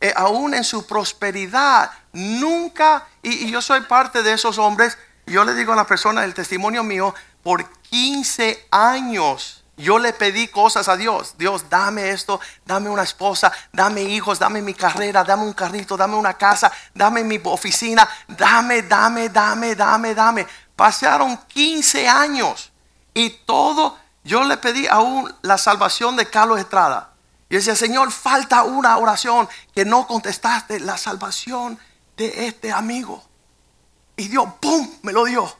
[0.00, 5.44] Eh, aún en su prosperidad, nunca, y, y yo soy parte de esos hombres, yo
[5.44, 10.88] le digo a la persona, el testimonio mío, por 15 años yo le pedí cosas
[10.88, 11.34] a Dios.
[11.36, 16.16] Dios, dame esto, dame una esposa, dame hijos, dame mi carrera, dame un carrito, dame
[16.16, 20.46] una casa, dame mi oficina, dame, dame, dame, dame, dame.
[20.74, 22.72] Pasaron 15 años
[23.12, 27.10] y todo, yo le pedí aún la salvación de Carlos Estrada.
[27.48, 31.78] Yo decía, Señor, falta una oración que no contestaste, la salvación
[32.16, 33.22] de este amigo.
[34.16, 35.54] Y Dios, ¡pum!, me lo dio.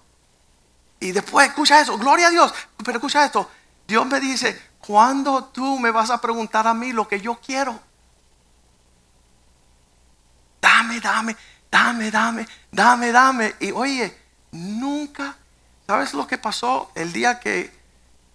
[0.98, 3.48] Y después, escucha eso, gloria a Dios, pero escucha esto.
[3.86, 7.80] Dios me dice, ¿cuándo tú me vas a preguntar a mí lo que yo quiero?
[10.76, 11.36] dame, dame,
[11.70, 13.54] dame, dame, dame, dame.
[13.60, 14.16] Y oye,
[14.52, 15.36] nunca,
[15.86, 17.72] ¿sabes lo que pasó el día que,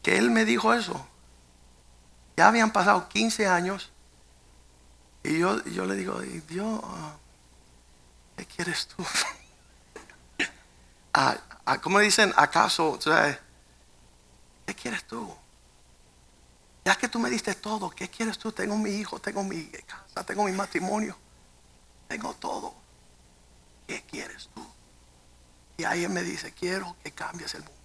[0.02, 1.08] que él me dijo eso?
[2.38, 3.92] Ya habían pasado 15 años.
[5.24, 7.16] Y yo, yo le digo, Dios, ah,
[8.38, 9.04] ¿qué quieres tú?
[11.14, 11.36] Ah,
[11.66, 12.32] ah, ¿Cómo dicen?
[12.38, 12.98] ¿Acaso?
[14.66, 15.30] ¿Qué quieres tú?
[16.84, 18.52] Ya que tú me diste todo, ¿qué quieres tú?
[18.52, 21.16] Tengo mi hijo, tengo mi casa, tengo mi matrimonio,
[22.08, 22.74] tengo todo.
[23.88, 24.66] ¿Qué quieres tú?
[25.78, 27.82] Y ahí me dice, quiero que cambies el mundo.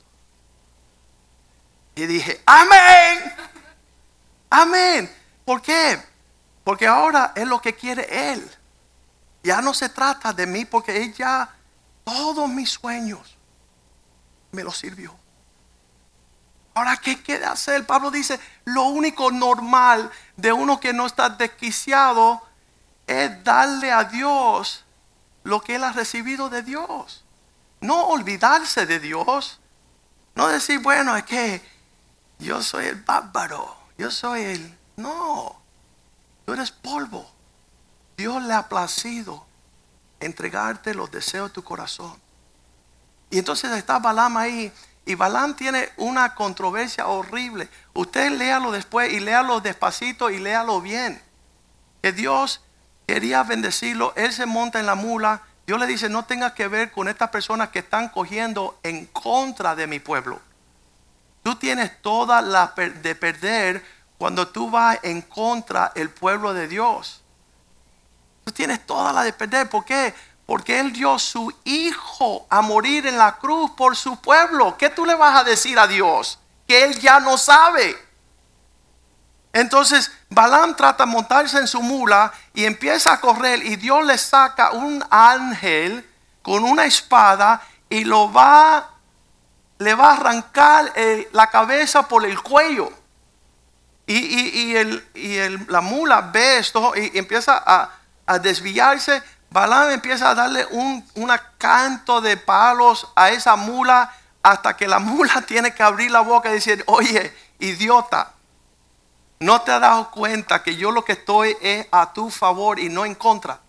[1.94, 3.32] Y dije, amén.
[4.50, 5.14] Amén.
[5.44, 6.02] ¿Por qué?
[6.64, 8.50] Porque ahora es lo que quiere Él.
[9.42, 11.54] Ya no se trata de mí porque Él ya
[12.04, 13.37] todos mis sueños
[14.52, 15.14] me los sirvió.
[16.76, 17.86] Ahora, ¿qué queda hacer?
[17.86, 22.42] Pablo dice, lo único normal de uno que no está desquiciado
[23.06, 24.84] es darle a Dios
[25.42, 27.24] lo que él ha recibido de Dios.
[27.80, 29.58] No olvidarse de Dios.
[30.34, 31.66] No decir, bueno, es que
[32.40, 33.74] yo soy el bárbaro.
[33.96, 34.78] Yo soy el...
[34.96, 35.58] No,
[36.44, 37.26] tú eres polvo.
[38.18, 39.46] Dios le ha placido
[40.20, 42.20] entregarte los deseos de tu corazón.
[43.30, 44.70] Y entonces está Balam ahí
[45.06, 47.68] y Balaam tiene una controversia horrible.
[47.94, 51.22] Usted léalo después y léalo despacito y léalo bien.
[52.02, 52.60] Que Dios
[53.06, 55.42] quería bendecirlo, él se monta en la mula.
[55.64, 59.76] Dios le dice, no tenga que ver con estas personas que están cogiendo en contra
[59.76, 60.40] de mi pueblo.
[61.44, 63.84] Tú tienes toda la de perder
[64.18, 67.22] cuando tú vas en contra del pueblo de Dios.
[68.44, 69.68] Tú tienes toda la de perder.
[69.68, 70.12] ¿Por qué?
[70.46, 74.76] Porque Él dio su Hijo a morir en la cruz por su pueblo.
[74.78, 76.38] ¿Qué tú le vas a decir a Dios?
[76.66, 78.06] Que Él ya no sabe.
[79.52, 84.18] Entonces Balaam trata de montarse en su mula y empieza a correr y Dios le
[84.18, 86.06] saca un ángel
[86.42, 88.90] con una espada y lo va,
[89.78, 90.92] le va a arrancar
[91.32, 92.92] la cabeza por el cuello.
[94.06, 97.90] Y, el, la mula ve esto y empieza a,
[98.26, 99.22] a desviarse
[99.56, 101.02] Balaam empieza a darle un
[101.56, 106.50] canto de palos a esa mula hasta que la mula tiene que abrir la boca
[106.50, 108.34] y decir, oye, idiota,
[109.40, 112.90] ¿no te has dado cuenta que yo lo que estoy es a tu favor y
[112.90, 113.60] no en contra?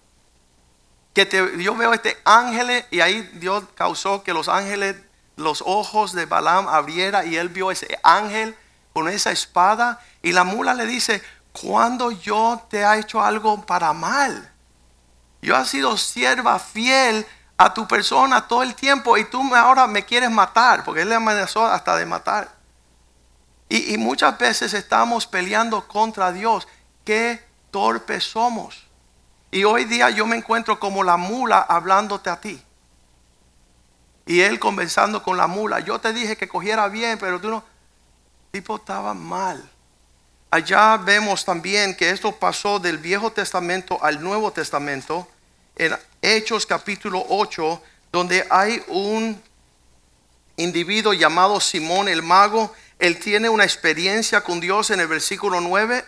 [1.13, 4.97] Que te, yo veo este ángel y ahí Dios causó que los ángeles,
[5.37, 8.57] los ojos de Balaam abriera y él vio ese ángel
[8.91, 11.23] con esa espada y la mula le dice,
[11.53, 14.51] cuando yo te ha hecho algo para mal?
[15.41, 17.25] Yo he sido sierva fiel
[17.57, 21.15] a tu persona todo el tiempo y tú ahora me quieres matar, porque él le
[21.15, 22.57] amenazó hasta de matar.
[23.69, 26.67] Y, muchas veces estamos peleando contra Dios.
[27.03, 28.87] Qué torpes somos.
[29.51, 32.63] Y hoy día yo me encuentro como la mula hablándote a ti.
[34.25, 35.81] Y él conversando con la mula.
[35.81, 37.63] Yo te dije que cogiera bien, pero tú no.
[38.45, 39.69] El tipo estaba mal.
[40.57, 45.27] Allá vemos también que esto pasó del Viejo Testamento al Nuevo Testamento,
[45.75, 47.79] en Hechos capítulo 8,
[48.11, 49.39] donde hay un
[50.55, 52.73] individuo llamado Simón el mago.
[52.97, 56.03] Él tiene una experiencia con Dios en el versículo 9.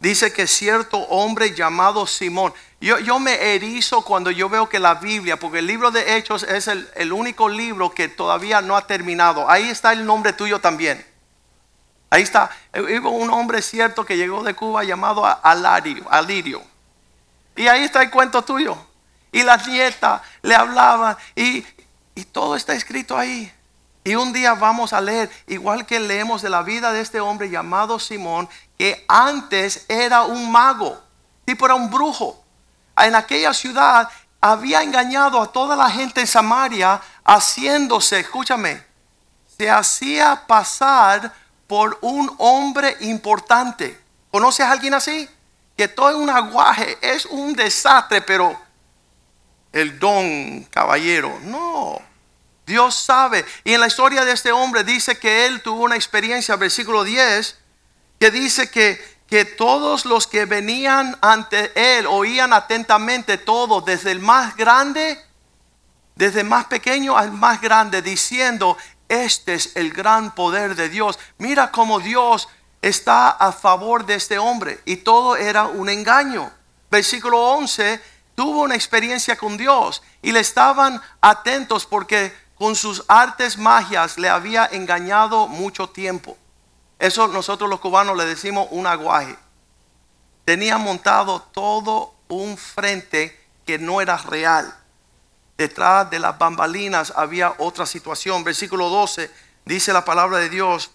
[0.00, 2.52] Dice que cierto hombre llamado Simón.
[2.80, 6.42] Yo, yo me erizo cuando yo veo que la Biblia, porque el libro de Hechos
[6.42, 9.48] es el, el único libro que todavía no ha terminado.
[9.48, 11.13] Ahí está el nombre tuyo también.
[12.10, 12.50] Ahí está.
[12.74, 16.62] Hubo un hombre cierto que llegó de Cuba llamado Alario, Alirio.
[17.56, 18.76] Y ahí está el cuento tuyo.
[19.32, 21.64] Y las nietas le hablaban y,
[22.14, 23.52] y todo está escrito ahí.
[24.04, 27.48] Y un día vamos a leer, igual que leemos de la vida de este hombre
[27.48, 31.02] llamado Simón, que antes era un mago,
[31.46, 32.44] tipo era un brujo.
[32.98, 34.08] En aquella ciudad
[34.42, 38.84] había engañado a toda la gente en Samaria, haciéndose, escúchame,
[39.56, 41.32] se hacía pasar
[41.66, 43.98] por un hombre importante.
[44.30, 45.28] ¿Conoces a alguien así?
[45.76, 48.58] Que todo es un aguaje, es un desastre, pero
[49.72, 52.00] el don caballero, no.
[52.66, 53.44] Dios sabe.
[53.64, 57.58] Y en la historia de este hombre dice que él tuvo una experiencia, versículo 10,
[58.18, 64.20] que dice que, que todos los que venían ante él oían atentamente todo, desde el
[64.20, 65.20] más grande,
[66.14, 68.78] desde el más pequeño al más grande, diciendo,
[69.08, 71.18] este es el gran poder de Dios.
[71.38, 72.48] Mira cómo Dios
[72.82, 76.50] está a favor de este hombre y todo era un engaño.
[76.90, 78.00] Versículo 11,
[78.34, 84.28] tuvo una experiencia con Dios y le estaban atentos porque con sus artes magias le
[84.28, 86.36] había engañado mucho tiempo.
[86.98, 89.36] Eso nosotros los cubanos le decimos un aguaje.
[90.44, 94.74] Tenía montado todo un frente que no era real.
[95.56, 98.42] Detrás de las bambalinas había otra situación.
[98.42, 99.30] Versículo 12
[99.64, 100.90] dice la palabra de Dios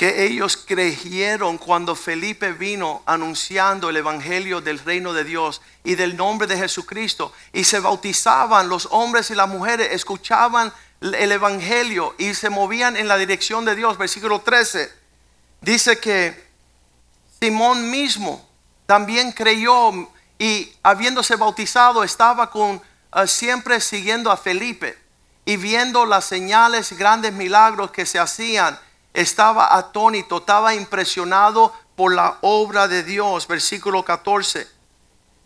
[0.00, 6.16] que ellos creyeron cuando Felipe vino anunciando el Evangelio del reino de Dios y del
[6.16, 7.34] nombre de Jesucristo.
[7.52, 10.72] Y se bautizaban los hombres y las mujeres, escuchaban
[11.02, 13.98] el Evangelio y se movían en la dirección de Dios.
[13.98, 14.90] Versículo 13
[15.60, 16.48] dice que
[17.38, 18.48] Simón mismo
[18.86, 19.92] también creyó
[20.40, 22.80] y habiéndose bautizado estaba con
[23.14, 24.98] eh, siempre siguiendo a Felipe
[25.44, 28.78] y viendo las señales, grandes milagros que se hacían,
[29.12, 33.46] estaba atónito, estaba impresionado por la obra de Dios.
[33.46, 34.66] Versículo 14.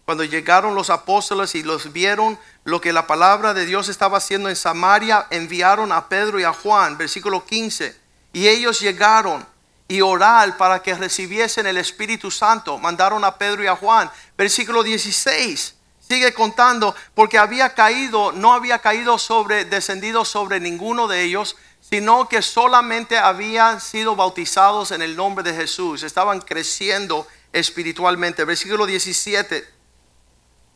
[0.05, 4.49] Cuando llegaron los apóstoles y los vieron lo que la palabra de Dios estaba haciendo
[4.49, 6.97] en Samaria, enviaron a Pedro y a Juan.
[6.97, 7.99] Versículo 15.
[8.33, 9.45] Y ellos llegaron
[9.89, 12.79] y orar para que recibiesen el Espíritu Santo.
[12.79, 14.11] Mandaron a Pedro y a Juan.
[14.37, 15.75] Versículo 16.
[16.07, 22.29] Sigue contando porque había caído, no había caído sobre, descendido sobre ninguno de ellos, sino
[22.29, 26.03] que solamente habían sido bautizados en el nombre de Jesús.
[26.03, 28.45] Estaban creciendo espiritualmente.
[28.45, 29.75] Versículo 17.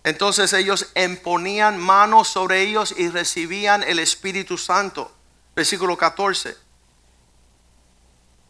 [0.05, 5.13] Entonces ellos imponían manos sobre ellos y recibían el Espíritu Santo.
[5.55, 6.68] Versículo 14.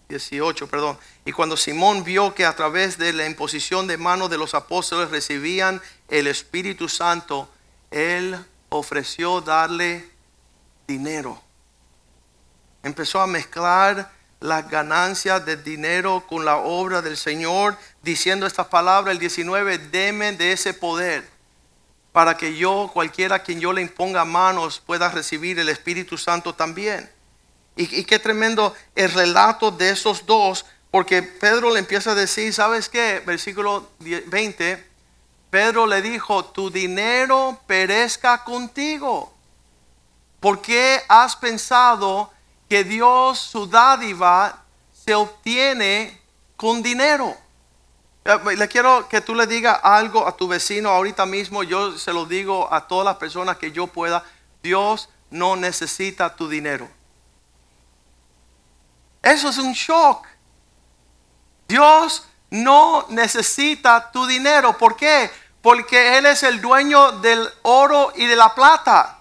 [0.09, 0.99] 18, perdón.
[1.27, 5.11] Y cuando Simón vio que a través de la imposición de manos de los apóstoles
[5.11, 7.49] recibían el Espíritu Santo,
[7.91, 8.39] él
[8.71, 10.09] ofreció darle
[10.87, 11.43] dinero.
[12.83, 19.13] Empezó a mezclar las ganancias del dinero con la obra del Señor, diciendo estas palabras,
[19.13, 21.29] el 19, deme de ese poder,
[22.13, 26.55] para que yo, cualquiera a quien yo le imponga manos, pueda recibir el Espíritu Santo
[26.55, 27.11] también.
[27.81, 32.89] Y, qué tremendo el relato de esos dos, porque Pedro le empieza a decir, ¿sabes
[32.89, 33.23] qué?
[33.25, 34.85] Versículo 20,
[35.49, 39.33] Pedro le dijo, tu dinero perezca contigo.
[40.41, 42.33] ¿Por qué has pensado
[42.69, 46.21] que Dios, su dádiva, se obtiene
[46.57, 47.33] con dinero?
[48.25, 52.13] Eh, le quiero que tú le digas algo a tu vecino ahorita mismo, yo se
[52.13, 54.25] lo digo a todas las personas que yo pueda,
[54.65, 56.98] Dios no necesita tu dinero.
[59.31, 60.27] Eso es un shock.
[61.67, 64.79] Dios no necesita tu dinero.
[64.79, 65.31] ¿Por qué?
[65.61, 69.19] Porque Él es el dueño del oro y de la plata.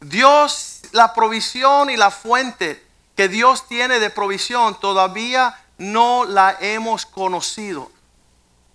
[0.00, 2.84] Dios, la provisión y la fuente
[3.16, 7.90] que Dios tiene de provisión todavía no la hemos conocido.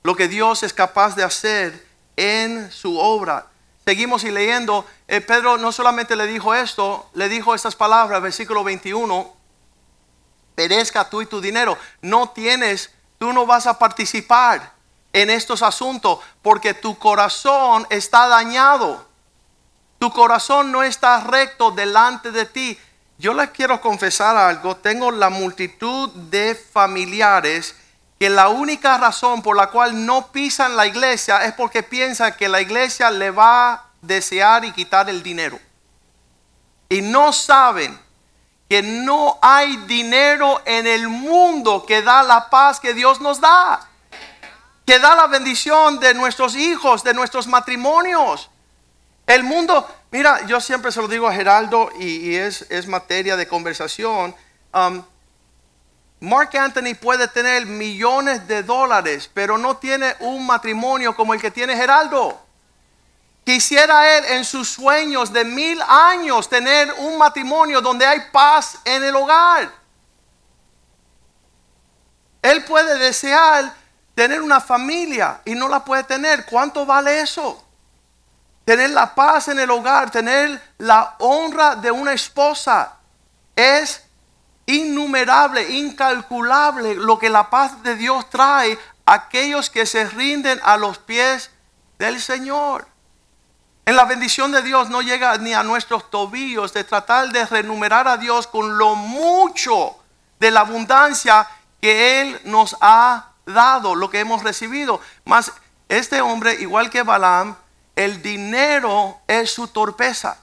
[0.02, 3.48] Lo que Dios es capaz de hacer en su obra.
[3.86, 4.86] Seguimos y leyendo.
[5.08, 9.43] Eh, Pedro no solamente le dijo esto, le dijo estas palabras, versículo 21
[10.56, 11.78] perezca tú y tu dinero.
[12.02, 14.74] No tienes, tú no vas a participar
[15.12, 19.08] en estos asuntos porque tu corazón está dañado.
[20.00, 22.78] Tu corazón no está recto delante de ti.
[23.18, 24.76] Yo les quiero confesar algo.
[24.76, 27.76] Tengo la multitud de familiares
[28.20, 32.50] que la única razón por la cual no pisan la iglesia es porque piensan que
[32.50, 35.60] la iglesia le va a desear y quitar el dinero.
[36.90, 38.00] Y no saben
[38.74, 43.88] que no hay dinero en el mundo que da la paz que Dios nos da,
[44.84, 48.50] que da la bendición de nuestros hijos, de nuestros matrimonios.
[49.28, 54.34] El mundo, mira, yo siempre se lo digo a Geraldo y, es, materia de conversación.
[54.74, 55.04] Um,
[56.22, 61.52] Mark Anthony puede tener millones de dólares, pero no tiene un matrimonio como el que
[61.52, 62.43] tiene Geraldo.
[63.44, 69.04] Quisiera él en sus sueños de mil años tener un matrimonio donde hay paz en
[69.04, 69.70] el hogar.
[72.42, 73.74] Él puede desear
[74.16, 76.46] tener una familia y no la puede tener.
[76.46, 77.62] ¿Cuánto vale eso?
[78.64, 82.98] Tener la paz en el hogar, tener la honra de una esposa.
[83.56, 84.04] Es
[84.66, 90.78] innumerable, incalculable lo que la paz de Dios trae a aquellos que se rinden a
[90.78, 91.52] los pies
[92.00, 92.93] del Señor.
[93.86, 98.08] En la bendición de Dios no llega ni a nuestros tobillos de tratar de renumerar
[98.08, 99.98] a Dios con lo mucho
[100.40, 101.48] de la abundancia
[101.82, 105.02] que Él nos ha dado, lo que hemos recibido.
[105.26, 105.52] Mas
[105.90, 107.58] este hombre, igual que Balaam,
[107.98, 110.38] el dinero es su torpeza.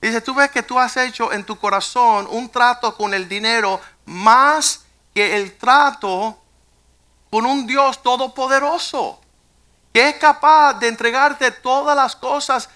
[0.00, 3.78] Dice, tú ves que tú has hecho en tu corazón un trato con el dinero
[4.06, 6.38] más que el trato
[7.30, 9.20] con un Dios todopoderoso
[9.92, 12.68] que es capaz de entregarte todas las cosas,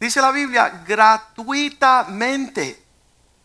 [0.00, 2.82] dice la Biblia, gratuitamente.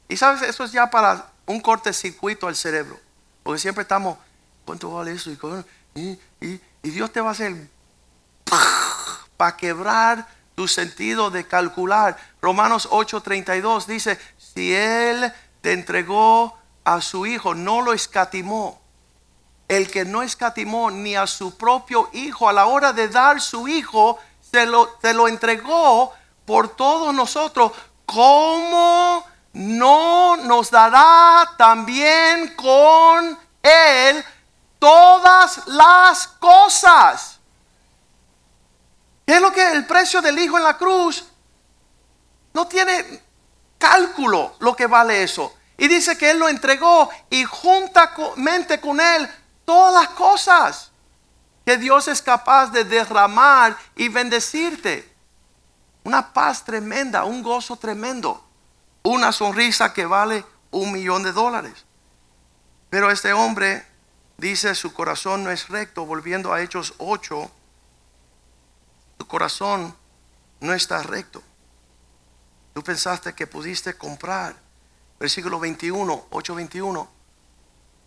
[0.07, 2.99] Y sabes, eso es ya para un cortecircuito al cerebro.
[3.43, 4.17] Porque siempre estamos,
[4.65, 5.30] ¿cuánto vale eso?
[5.95, 6.19] Y,
[6.82, 7.55] Dios te va a hacer...
[9.38, 12.17] para quebrar tu sentido de calcular.
[12.41, 18.80] Romanos 8:32 dice, si Él te entregó a su Hijo, no lo escatimó.
[19.72, 23.69] El que no escatimó ni a su propio Hijo a la hora de dar su
[23.69, 26.11] Hijo, se lo, te lo entregó
[26.45, 27.72] por todos nosotros.
[28.05, 34.26] ¿Cómo no nos dará también con Él
[34.78, 37.39] todas las cosas?
[39.26, 41.24] ¿Qué es lo que el precio del Hijo en la cruz?
[42.51, 43.24] No tiene
[43.78, 45.55] cálculo lo que vale eso.
[45.78, 49.30] Y dice que Él lo entregó y juntamente con Él
[49.72, 50.91] todas las cosas
[51.65, 55.09] que Dios es capaz de derramar y bendecirte.
[56.03, 58.45] Una paz tremenda, un gozo tremendo,
[59.03, 61.86] una sonrisa que vale un millón de dólares.
[62.89, 63.88] Pero este hombre
[64.36, 67.49] dice su corazón no es recto, volviendo a Hechos 8,
[69.19, 69.95] tu corazón
[70.59, 71.41] no está recto.
[72.74, 74.53] Tú pensaste que pudiste comprar.
[75.17, 77.20] Versículo 21, 8:21.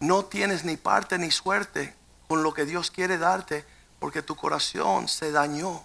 [0.00, 1.94] No tienes ni parte ni suerte
[2.28, 3.64] con lo que Dios quiere darte
[3.98, 5.84] porque tu corazón se dañó.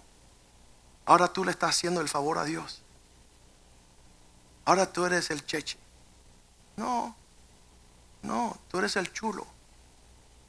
[1.06, 2.82] Ahora tú le estás haciendo el favor a Dios.
[4.66, 5.78] Ahora tú eres el cheche.
[6.76, 7.16] No,
[8.22, 9.48] no, tú eres el chulo.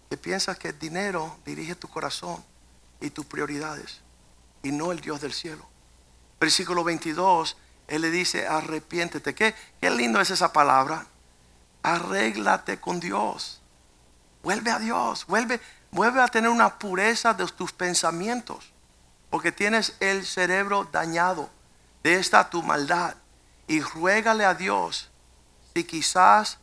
[0.08, 2.44] Que piensas que el dinero dirige tu corazón
[3.00, 4.00] y tus prioridades
[4.62, 5.66] y no el Dios del cielo.
[6.38, 7.56] Versículo 22,
[7.88, 9.34] Él le dice, arrepiéntete.
[9.34, 11.06] ¿Qué, qué lindo es esa palabra.
[11.82, 13.60] Arréglate con Dios.
[14.42, 15.26] Vuelve a Dios.
[15.26, 15.60] Vuelve,
[15.90, 18.72] vuelve a tener una pureza de tus pensamientos.
[19.30, 21.50] Porque tienes el cerebro dañado
[22.02, 23.14] de esta tu maldad.
[23.66, 25.10] Y ruégale a Dios
[25.74, 26.58] si quizás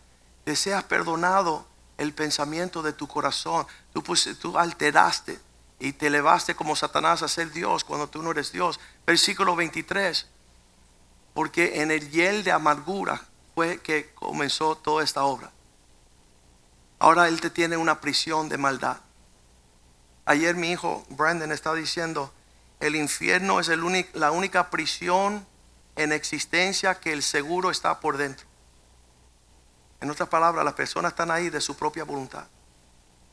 [0.45, 1.65] deseas perdonado
[1.97, 3.65] el pensamiento de tu corazón.
[3.93, 5.39] Tú, pues, tú alteraste
[5.79, 8.79] y te elevaste como Satanás a ser Dios cuando tú no eres Dios.
[9.05, 10.27] Versículo 23.
[11.33, 13.21] Porque en el hiel de amargura
[13.57, 15.49] fue que comenzó toda esta obra.
[16.99, 18.97] Ahora Él te tiene una prisión de maldad.
[20.25, 22.31] Ayer mi hijo Brandon estaba diciendo,
[22.79, 23.71] el infierno es
[24.13, 25.43] la única prisión
[25.95, 28.45] en existencia que el seguro está por dentro.
[30.01, 32.45] En otras palabras, las personas están ahí de su propia voluntad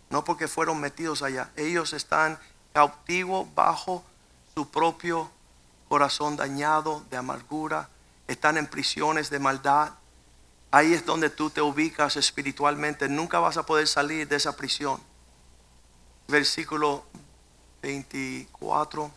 [0.09, 1.51] no porque fueron metidos allá.
[1.57, 2.39] Ellos están
[2.73, 4.05] cautivos bajo
[4.55, 5.31] su propio
[5.89, 7.89] corazón dañado de amargura,
[8.29, 9.91] están en prisiones de maldad.
[10.75, 13.09] Ahí es donde tú te ubicas espiritualmente.
[13.09, 15.01] Nunca vas a poder salir de esa prisión.
[16.27, 17.05] Versículo
[17.81, 19.09] 24.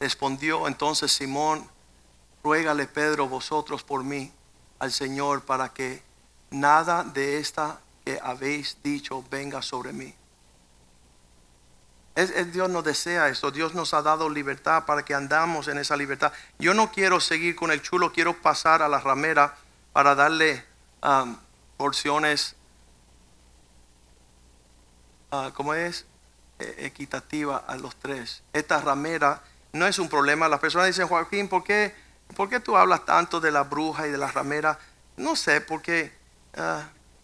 [0.00, 1.68] Respondió entonces Simón,
[2.42, 4.32] ruégale Pedro vosotros por mí
[4.78, 6.02] al Señor para que
[6.48, 10.14] nada de esta que habéis dicho venga sobre mí.
[12.14, 13.50] Es, Dios nos desea esto.
[13.50, 16.32] Dios nos ha dado libertad para que andamos en esa libertad.
[16.58, 19.54] Yo no quiero seguir con el chulo, quiero pasar a la ramera
[19.96, 20.62] para darle
[21.02, 21.38] um,
[21.78, 22.54] porciones,
[25.32, 26.04] uh, ¿cómo es?
[26.58, 28.42] E, equitativa a los tres.
[28.52, 29.42] Esta ramera
[29.72, 30.50] no es un problema.
[30.50, 31.94] Las personas dicen, Joaquín, ¿por qué,
[32.36, 34.78] ¿por qué tú hablas tanto de la bruja y de la ramera?
[35.16, 36.12] No sé, porque
[36.58, 36.82] uh,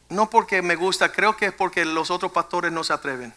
[0.09, 3.35] no porque me gusta, creo que es porque los otros pastores no se atreven.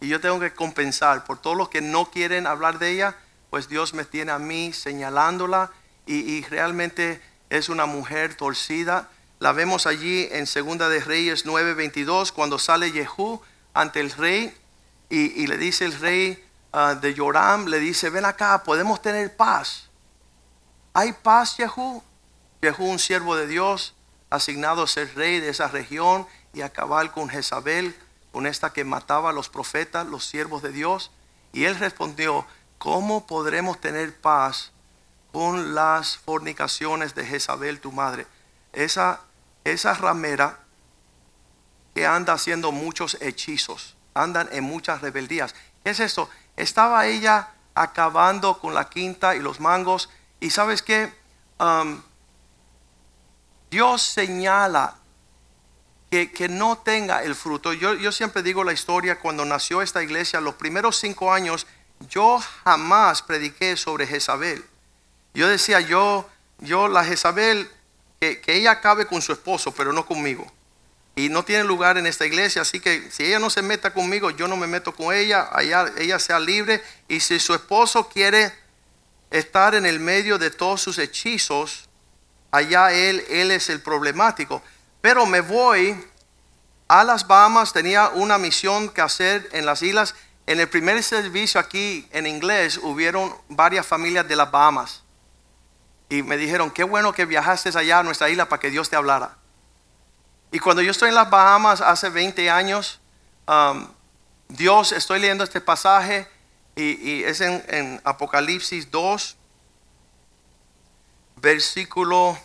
[0.00, 3.16] Y yo tengo que compensar por todos los que no quieren hablar de ella,
[3.50, 5.72] pues Dios me tiene a mí señalándola
[6.06, 7.20] y, realmente
[7.52, 9.10] es una mujer torcida.
[9.38, 13.42] La vemos allí en Segunda de Reyes 9:22 cuando sale Jehú
[13.74, 14.56] ante el rey
[15.10, 16.42] y, le dice el rey
[16.72, 19.90] ah, de Joram, le dice, ven acá, podemos tener paz.
[20.94, 22.02] ¿Hay paz, Jehú?
[22.62, 23.94] Jehú, un siervo de Dios,
[24.30, 27.94] asignado a ser rey de esa región y acabar con Jezabel,
[28.32, 31.10] con esta que mataba a los profetas, los siervos de Dios.
[31.52, 32.46] Y él respondió,
[32.78, 34.72] ¿cómo podremos tener paz
[35.32, 38.26] con las fornicaciones de Jezabel, tu madre?
[38.72, 39.20] Esa,
[39.64, 40.60] esa ramera
[41.94, 45.54] que anda haciendo muchos hechizos, andan en muchas rebeldías.
[45.82, 46.28] ¿Qué es esto?
[46.56, 50.10] Estaba ella acabando con la quinta y los mangos.
[50.40, 51.12] Y sabes qué?
[53.70, 54.96] Dios señala
[56.10, 57.72] que, no tenga el fruto.
[57.72, 61.66] Yo, yo siempre digo la historia cuando nació esta iglesia, los primeros cinco años,
[62.08, 64.64] yo jamás prediqué sobre Jezabel.
[65.34, 66.28] Yo decía, yo,
[66.58, 67.70] yo la Jezabel,
[68.20, 70.46] que, ella acabe con su esposo, pero no conmigo.
[71.14, 74.30] Y no tiene lugar en esta iglesia, así que si ella no se meta conmigo,
[74.30, 76.82] yo no me meto con ella, allá ella sea libre.
[77.08, 78.52] Y si su esposo quiere
[79.30, 81.88] estar en el medio de todos sus hechizos,
[82.50, 84.62] allá él, él es el problemático.
[85.00, 86.02] Pero me voy
[86.88, 90.14] a las Bahamas, tenía una misión que hacer en las islas
[90.46, 95.02] en el primer servicio aquí en inglés hubieron varias familias de las Bahamas.
[96.12, 98.96] Y me dijeron, qué bueno que viajaste allá a nuestra isla para que Dios te
[98.96, 99.38] hablara.
[100.50, 103.00] Y cuando yo estoy en las Bahamas hace 20 años,
[103.48, 103.88] um,
[104.46, 106.28] Dios, estoy leyendo este pasaje
[106.76, 109.36] y, es en, en Apocalipsis 2,
[111.36, 112.38] versículo,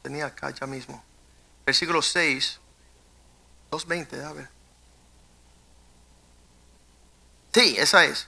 [0.00, 1.04] tenía acá ya mismo,
[1.66, 2.60] versículo 6,
[3.70, 4.48] 2.20, a ver.
[7.52, 8.26] Sí, esa es.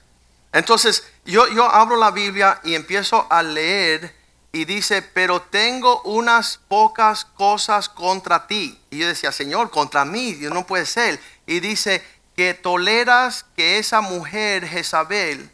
[0.52, 4.14] Entonces, yo, yo abro la Biblia y empiezo a leer
[4.52, 8.78] y dice, pero tengo unas pocas cosas contra ti.
[8.90, 11.20] Y yo decía, Señor, contra mí, no puede ser.
[11.46, 12.02] Y dice,
[12.36, 15.50] que toleras que esa mujer Jezabel,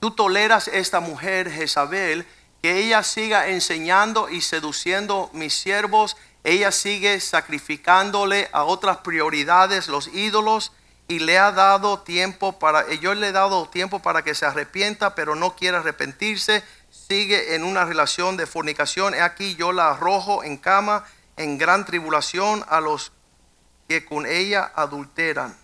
[0.00, 2.26] tú toleras esta mujer Jezabel,
[2.62, 10.08] que ella siga enseñando y seduciendo mis siervos, ella sigue sacrificándole a otras prioridades, los
[10.08, 10.72] ídolos,
[11.08, 15.14] y le ha dado tiempo para, yo le he dado tiempo para que se arrepienta,
[15.14, 19.14] pero no quiere arrepentirse, sigue en una relación de fornicación.
[19.14, 21.04] Aquí yo la arrojo en cama,
[21.36, 23.12] en gran tribulación a los
[23.88, 25.56] que con ella adulteran,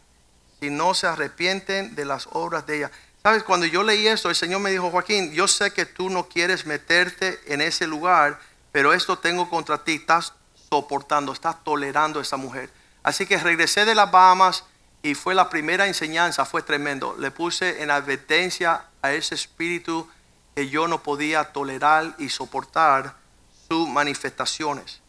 [0.60, 2.90] si no se arrepienten de las obras de ella.
[3.22, 6.28] Sabes, cuando yo leí esto, el Señor me dijo, Joaquín, yo sé que tú no
[6.28, 8.38] quieres meterte en ese lugar,
[8.72, 10.34] pero esto tengo contra ti, estás
[10.70, 12.70] soportando, estás tolerando a esa mujer.
[13.02, 14.64] Así que regresé de las Bahamas
[15.02, 17.16] y fue la primera enseñanza, fue tremendo.
[17.18, 20.08] Le puse en advertencia a ese espíritu
[20.54, 23.14] que yo no podía tolerar y soportar
[23.68, 25.00] sus manifestaciones.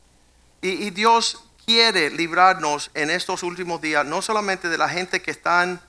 [0.61, 5.81] Y, Dios quiere librarnos en estos últimos días, no solamente de la gente que están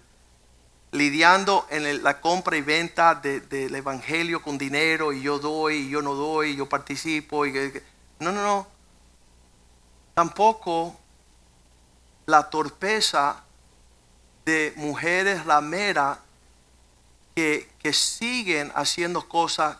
[0.92, 6.02] lidiando en la compra y venta del evangelio con dinero y yo doy y yo
[6.02, 7.44] no doy y yo participo.
[7.44, 7.52] Y,
[8.20, 8.66] no, no, no.
[10.14, 10.98] Tampoco
[12.26, 13.44] la torpeza
[14.44, 16.18] de mujeres rameras
[17.34, 19.76] que, que siguen haciendo cosas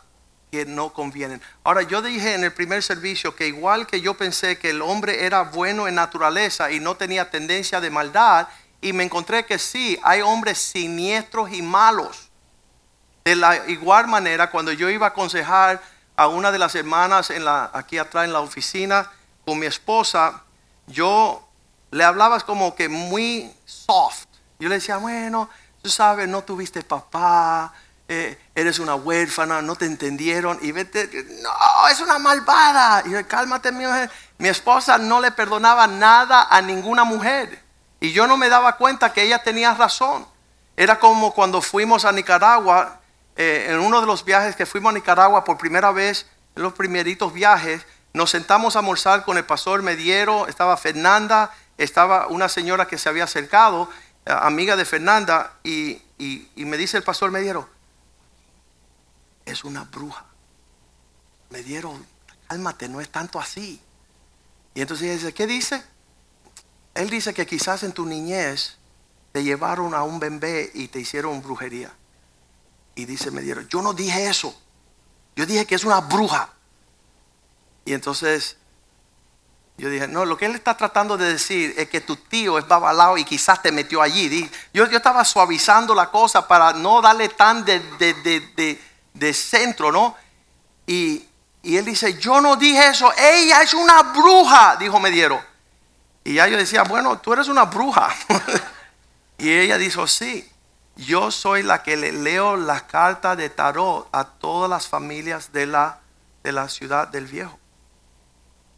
[0.51, 1.41] que no convienen.
[1.63, 5.25] Ahora, yo dije en el primer servicio que igual que yo pensé que el hombre
[5.25, 8.47] era bueno en naturaleza y no tenía tendencia de maldad,
[8.81, 12.29] y me encontré que sí, hay hombres siniestros y malos.
[13.23, 15.81] De la igual manera, cuando yo iba a aconsejar
[16.15, 19.09] a una de las hermanas en la, aquí atrás en la oficina
[19.45, 20.43] con mi esposa,
[20.87, 21.47] yo
[21.91, 24.25] le hablaba como que muy soft.
[24.61, 25.49] Yo le decía, bueno,
[25.81, 27.73] tú sabes, no tuviste papá,
[28.07, 30.59] eh, eres una huérfana, no te entendieron.
[30.61, 31.09] Y vete,
[31.41, 33.01] no, es una malvada.
[33.07, 34.11] Y yo, cálmate, mi mujer.
[34.37, 37.59] Mi esposa no le perdonaba nada a ninguna mujer.
[37.99, 40.27] Y yo no me daba cuenta que ella tenía razón.
[40.77, 42.99] Era como cuando fuimos a Nicaragua,
[43.37, 46.73] eh, en uno de los viajes que fuimos a Nicaragua por primera vez, en los
[46.73, 47.83] primeritos viajes,
[48.13, 53.09] nos sentamos a almorzar con el pastor Mediero, estaba Fernanda, estaba una señora que se
[53.09, 53.89] había acercado
[54.25, 56.01] amiga de Fernanda, y,
[56.55, 57.67] me dice el pastor Mediero,
[59.45, 60.25] es una bruja.
[61.49, 62.05] Me dieron,
[62.47, 63.81] cálmate, no es tanto así.
[64.73, 65.83] Y entonces ella dice, ¿qué dice?
[66.93, 68.77] Él dice que quizás en tu niñez
[69.31, 71.93] te llevaron a un bebé y te hicieron brujería.
[72.95, 74.55] Y dice, me dieron, yo no dije eso.
[75.35, 76.53] Yo dije que es una bruja.
[77.85, 78.57] Y entonces
[79.81, 82.67] yo dije, no, lo que él está tratando de decir es que tu tío es
[82.67, 84.47] babalao y quizás te metió allí.
[84.71, 87.79] Yo, yo estaba suavizando la cosa para no darle tan de,
[89.11, 90.15] de, centro, ¿no?
[90.85, 91.25] Y,
[91.63, 95.43] y, él dice, yo no dije eso, ella es una bruja, dijo Mediero.
[96.23, 98.13] Y ya yo decía, bueno, tú eres una bruja.
[99.39, 100.47] y ella dijo, sí,
[100.95, 105.65] yo soy la que le leo las cartas de tarot a todas las familias de
[105.65, 106.01] la,
[106.43, 107.57] de la ciudad del viejo.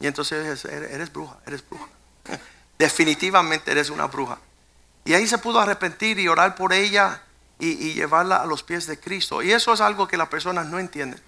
[0.03, 1.87] Y entonces eres, bruja, eres bruja.
[2.77, 4.37] Definitivamente eres una bruja.
[5.05, 7.21] Y ahí se pudo arrepentir y orar por ella
[7.57, 9.41] y, llevarla a los pies de Cristo.
[9.41, 11.21] Y eso es algo que las personas no entienden.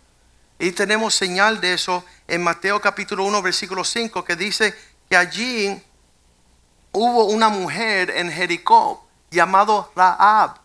[0.59, 4.75] Y tenemos señal de eso en Mateo capítulo 1, versículo 5, que dice
[5.09, 5.81] que allí
[6.91, 10.57] hubo una mujer en Jericó llamado Raab.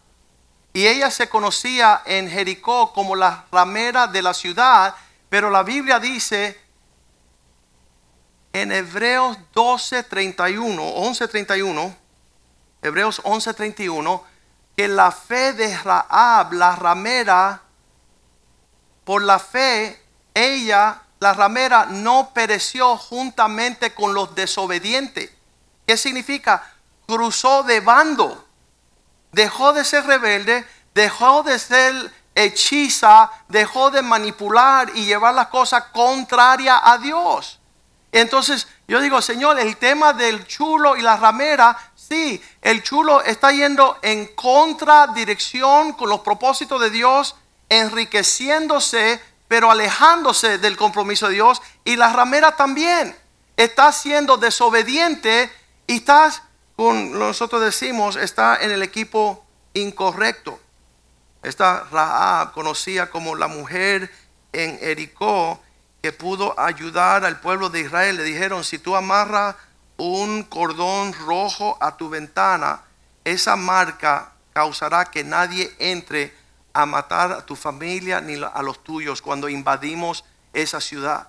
[0.73, 4.97] Y ella se conocía en Jericó como la ramera de la ciudad,
[5.29, 6.70] pero la Biblia dice
[8.53, 11.97] en Hebreos 12, 31, 11, 31,
[12.83, 14.25] Hebreos 11, 31,
[14.77, 17.63] que la fe de Raab, la ramera,
[19.05, 20.03] por la fe,
[20.35, 25.31] ella, la ramera, no pereció juntamente con los desobedientes.
[25.87, 26.73] ¿Qué significa?
[27.07, 28.47] Cruzó de bando.
[29.33, 35.85] Dejó de ser rebelde, dejó de ser hechiza, dejó de manipular y llevar las cosas
[35.93, 37.60] contrarias a Dios.
[38.13, 43.53] Entonces yo digo, Señor, el tema del chulo y la ramera Sí, el chulo está
[43.53, 47.37] yendo en contradirección con los propósitos de Dios,
[47.69, 51.63] enriqueciéndose, pero alejándose del compromiso de Dios.
[51.85, 53.17] Y la ramera también
[53.57, 55.53] está siendo desobediente
[55.87, 56.33] y está,
[56.75, 59.45] con nosotros decimos, está en el equipo
[59.75, 60.59] incorrecto.
[61.45, 64.13] Esta Rahab, conocida como la mujer
[64.53, 65.61] en Jericó,
[66.03, 69.57] que pudo ayudar al pueblo de Israel, le dijeron, si tú amarras
[69.97, 72.83] un cordón rojo a tu ventana,
[73.25, 76.35] esa marca causará que nadie entre
[76.73, 81.29] a matar a tu familia ni a los tuyos cuando invadimos esa ciudad.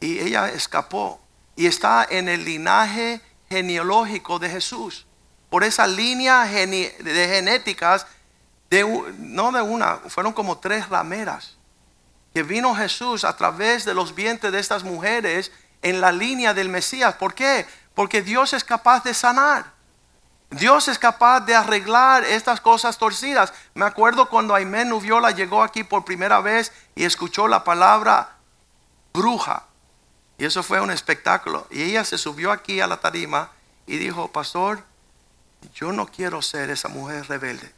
[0.00, 1.20] Y ella escapó
[1.56, 5.06] y está en el linaje genealógico de Jesús.
[5.50, 8.06] Por esa línea de genéticas,
[8.70, 8.84] de,
[9.18, 11.56] no de una, fueron como tres rameras.
[12.34, 15.52] Que vino Jesús a través de los vientres de estas mujeres
[15.82, 17.14] en la línea del Mesías.
[17.14, 17.66] ¿Por qué?
[17.94, 19.72] Porque Dios es capaz de sanar.
[20.50, 23.52] Dios es capaz de arreglar estas cosas torcidas.
[23.74, 28.36] Me acuerdo cuando Aimé Nubiola llegó aquí por primera vez y escuchó la palabra
[29.12, 29.64] bruja.
[30.38, 31.66] Y eso fue un espectáculo.
[31.70, 33.52] Y ella se subió aquí a la tarima
[33.86, 34.82] y dijo, pastor,
[35.74, 37.72] yo no quiero ser esa mujer rebelde.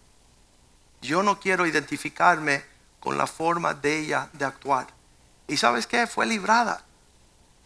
[1.03, 2.65] Yo no quiero identificarme
[3.03, 4.87] con la forma de ella de actuar.
[5.49, 6.07] ¿Y sabes qué?
[6.07, 6.85] Fue librada.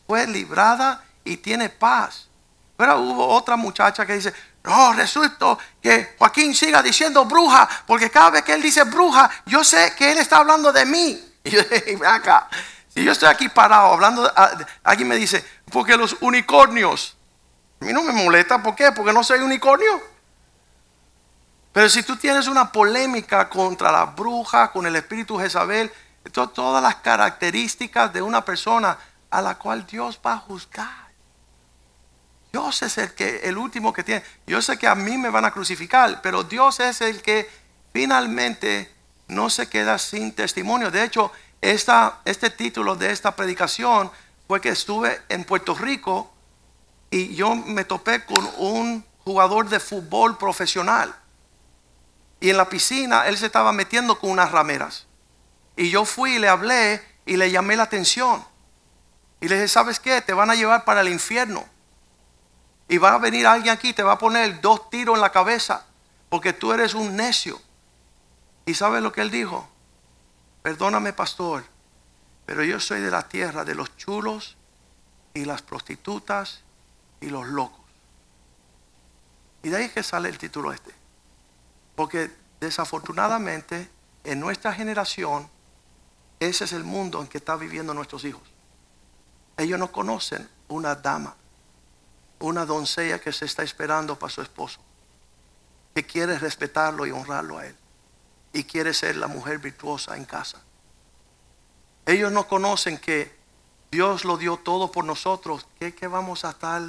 [0.06, 2.28] Fue librada y tiene paz.
[2.74, 4.32] Pero hubo otra muchacha que dice,
[4.64, 9.62] no, resulta que Joaquín siga diciendo bruja, porque cada vez que él dice bruja, yo
[9.62, 11.22] sé que él está hablando de mí.
[11.46, 12.48] Y yo dije, acá,
[12.92, 14.28] si yo estoy aquí parado hablando,
[14.82, 17.16] alguien me dice, porque los unicornios,
[17.80, 18.90] a mí no me molesta, ¿por qué?
[18.90, 20.15] Porque no soy unicornio.
[21.76, 25.92] Pero si tú tienes una polémica contra la bruja, con el espíritu Jezabel,
[26.32, 28.96] todas las características de una persona
[29.28, 31.10] a la cual Dios va a juzgar.
[32.50, 34.24] Dios es el, que, el último que tiene.
[34.46, 37.46] Yo sé que a mí me van a crucificar, pero Dios es el que
[37.92, 38.90] finalmente
[39.28, 40.90] no se queda sin testimonio.
[40.90, 44.10] De hecho, esta, este título de esta predicación
[44.48, 46.32] fue que estuve en Puerto Rico
[47.10, 51.14] y yo me topé con un jugador de fútbol profesional.
[52.40, 55.06] Y en la piscina él se estaba metiendo con unas rameras.
[55.76, 58.44] Y yo fui y le hablé y le llamé la atención.
[59.40, 60.20] Y le dije, ¿sabes qué?
[60.22, 61.64] Te van a llevar para el infierno.
[62.88, 65.84] Y va a venir alguien aquí te va a poner dos tiros en la cabeza
[66.28, 67.60] porque tú eres un necio.
[68.64, 69.68] ¿Y sabes lo que él dijo?
[70.62, 71.64] Perdóname, pastor,
[72.44, 74.56] pero yo soy de la tierra de los chulos
[75.34, 76.62] y las prostitutas
[77.20, 77.84] y los locos.
[79.62, 80.95] Y de ahí que sale el título este.
[81.96, 82.30] Porque
[82.60, 83.90] desafortunadamente
[84.22, 85.48] en nuestra generación
[86.38, 88.42] ese es el mundo en que están viviendo nuestros hijos.
[89.56, 91.34] Ellos no conocen una dama
[92.38, 94.80] una doncella que se está esperando para su esposo,
[95.94, 97.76] que quiere respetarlo y honrarlo a él,
[98.52, 100.62] y quiere ser la mujer virtuosa en casa.
[102.04, 103.34] Ellos no conocen que
[103.90, 106.82] Dios lo dio todo por nosotros, que, vamos a estar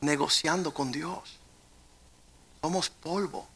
[0.00, 1.37] negociando con Dios.
[2.60, 3.48] Somos polvo.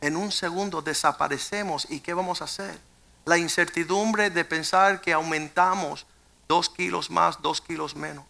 [0.00, 2.78] En un segundo desaparecemos y ¿qué vamos a hacer?
[3.24, 6.06] La incertidumbre de pensar que aumentamos
[6.48, 8.24] dos kilos más, dos kilos menos.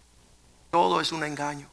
[0.71, 1.69] Todo es un engaño.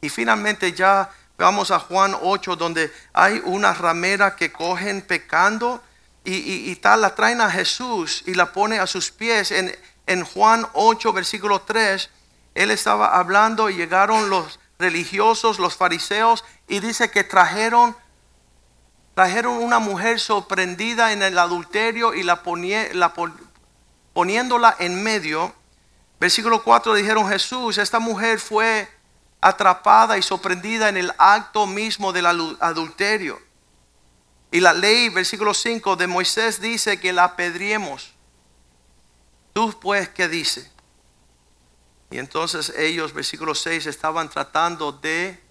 [0.00, 5.82] Y finalmente ya vamos a Juan 8, donde hay una ramera que cogen pecando
[6.26, 9.50] y, tal, la traen a Jesús y la pone a sus pies.
[9.50, 12.08] En, en Juan 8, versículo 3,
[12.54, 17.96] él estaba hablando y llegaron los religiosos, los fariseos, y dice que trajeron
[19.14, 22.42] trajeron una mujer sorprendida en el adulterio y la,
[22.94, 23.14] la
[24.12, 25.54] poniéndola en medio
[26.24, 28.88] Versículo 4 dijeron Jesús, esta mujer fue
[29.42, 33.38] atrapada y sorprendida en el acto mismo del adulterio.
[34.50, 38.14] Y la ley, versículo 5 de Moisés dice que la apedriemos.
[39.52, 40.70] Tú pues, ¿qué dice?
[42.10, 45.43] Y entonces ellos, versículo 6, estaban tratando de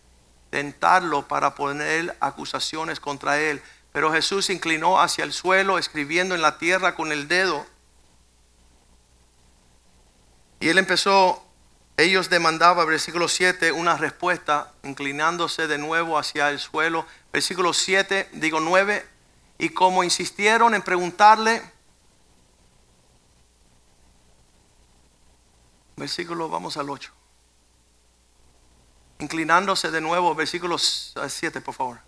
[0.54, 3.60] tentarlo para poner acusaciones contra él.
[3.92, 7.66] Pero Jesús se inclinó hacia el suelo, escribiendo en la tierra con el dedo.
[10.60, 11.44] Y él empezó,
[11.98, 17.08] ellos demandaban, versículo 7, una respuesta, inclinándose de nuevo hacia el suelo.
[17.32, 19.04] Versículo 7, digo 9,
[19.58, 21.64] y como insistieron en preguntarle,
[25.96, 27.23] versículo, vamos al 8.
[29.24, 32.00] Inclinándose de nuevo, versículo 7, por favor.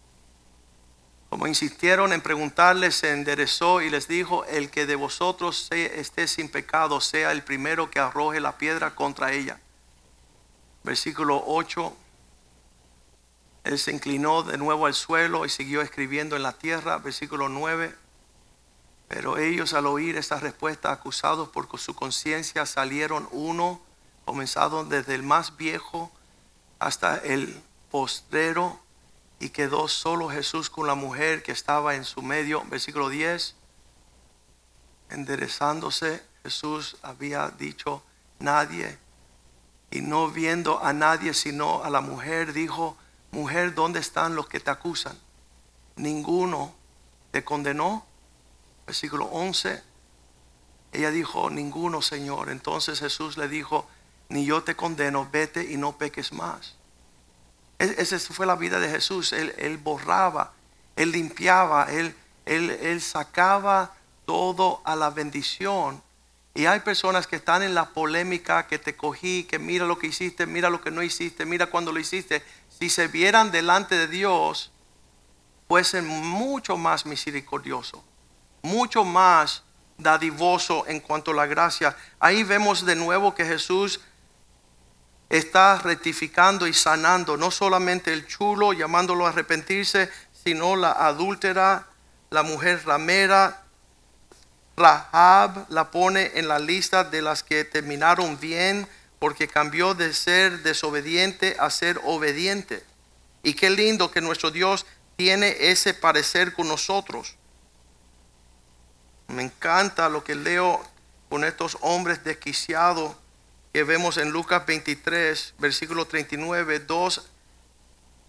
[1.29, 6.49] Como insistieron en preguntarle, se enderezó y les dijo, el que de vosotros esté sin
[6.49, 9.61] pecado, sea el primero que arroje la piedra contra ella.
[10.83, 11.95] Versículo 8.
[13.63, 17.95] Él se inclinó de nuevo al suelo y siguió escribiendo en la tierra, versículo 9.
[19.07, 23.79] Pero ellos al oír esta respuesta, acusados por su conciencia, salieron uno,
[24.25, 26.11] comenzado desde el más viejo
[26.85, 28.79] hasta el postrero,
[29.39, 32.63] y quedó solo Jesús con la mujer que estaba en su medio.
[32.69, 33.55] Versículo 10.
[35.09, 38.03] Enderezándose, Jesús había dicho,
[38.37, 38.99] nadie,
[39.89, 42.95] y no viendo a nadie sino a la mujer, dijo,
[43.31, 45.17] mujer, ¿dónde están los que te acusan?
[45.95, 46.75] Ninguno
[47.31, 48.05] te condenó.
[48.85, 49.81] Versículo 11.
[50.91, 52.49] Ella dijo, ninguno, Señor.
[52.49, 53.87] Entonces Jesús le dijo,
[54.29, 56.75] ni yo te condeno, vete y no peques más.
[57.79, 59.33] E-, esa fue la vida de Jesús.
[59.33, 60.53] Él, borraba,
[60.95, 62.15] él limpiaba, él,
[62.45, 63.93] él, él sacaba
[64.25, 66.01] todo a la bendición.
[66.53, 70.07] Y hay personas que están en la polémica, que te cogí, que mira lo que
[70.07, 72.43] hiciste, mira lo que no hiciste, mira cuando lo hiciste.
[72.79, 74.71] Si se vieran delante de Dios,
[75.67, 78.03] fuesen mucho más misericordioso,
[78.61, 79.63] mucho más
[79.97, 81.95] dadivoso en cuanto a la gracia.
[82.19, 83.99] Ahí vemos de nuevo que Jesús
[85.29, 90.09] está rectificando y sanando no solamente el chulo, llamándolo a arrepentirse,
[90.43, 91.87] sino la adúltera,
[92.29, 93.63] la mujer ramera.
[94.77, 98.87] Rahab la pone en la lista de las que terminaron bien
[99.19, 102.83] porque cambió de ser desobediente a ser obediente.
[103.41, 107.35] Y qué lindo que nuestro Dios tiene ese parecer con nosotros.
[109.27, 110.81] Me encanta lo que leo
[111.29, 113.15] con estos hombres desquiciados
[113.75, 117.29] que vemos en Lucas 23, versículo 39, dos,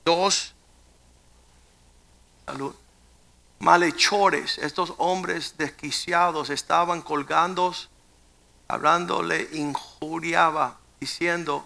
[0.05, 0.57] dos,
[2.45, 2.75] salud,
[3.61, 7.73] malhechores, estos hombres desquiciados estaban colgando,
[8.67, 11.65] hablándole, injuriaba, diciendo,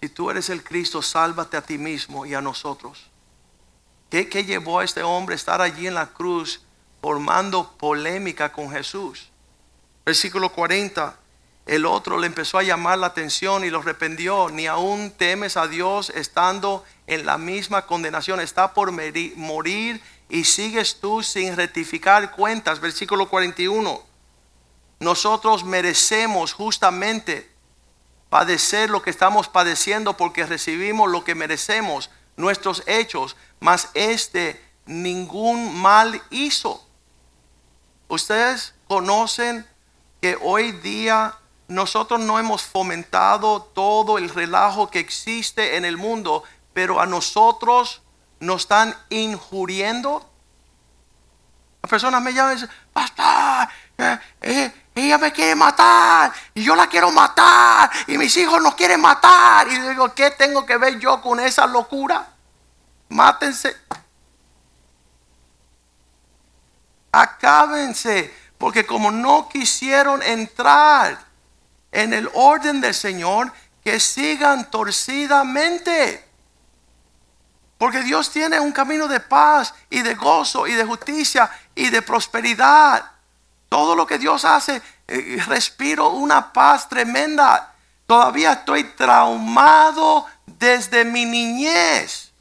[0.00, 3.10] si tú eres el Cristo, sálvate a ti mismo y a nosotros.
[4.08, 6.62] ¿Qué, qué llevó a este hombre a estar allí en la cruz
[7.02, 9.28] formando polémica con Jesús?
[10.06, 11.18] Versículo 40
[11.66, 14.50] el otro le empezó a llamar la atención y lo arrepentió.
[14.50, 18.40] Ni aún temes a Dios estando en la misma condenación.
[18.40, 22.80] Está por morir y sigues tú sin rectificar cuentas.
[22.80, 24.02] Versículo 41.
[25.00, 27.50] Nosotros merecemos justamente
[28.28, 35.74] padecer lo que estamos padeciendo porque recibimos lo que merecemos, nuestros hechos, mas este ningún
[35.80, 36.86] mal hizo.
[38.08, 39.66] Ustedes conocen
[40.20, 41.38] que hoy día
[41.68, 48.02] nosotros no hemos fomentado todo el relajo que existe en el mundo, pero a nosotros
[48.40, 50.28] nos están injuriendo.
[51.82, 56.76] Las personas me llaman y dicen, pastor, eh, eh, ella me quiere matar y yo
[56.76, 59.66] la quiero matar y mis hijos nos quieren matar.
[59.68, 62.26] Y digo, ¿qué tengo que ver yo con esa locura?
[63.08, 63.76] Mátense.
[67.10, 71.33] Acábense, porque como no quisieron entrar
[71.94, 76.28] en el orden del Señor que sigan torcidamente.
[77.78, 82.02] Porque Dios tiene un camino de paz y de gozo y de justicia y de
[82.02, 83.12] prosperidad.
[83.68, 87.74] Todo lo que Dios hace, eh, respiro una paz tremenda.
[88.06, 92.32] Todavía estoy traumado desde mi niñez.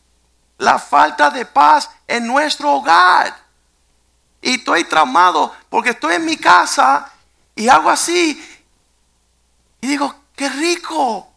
[0.57, 3.35] La falta de paz en nuestro hogar.
[4.41, 7.11] Y estoy traumado porque estoy en mi casa
[7.55, 8.41] y hago así
[9.83, 11.29] y digo, qué rico,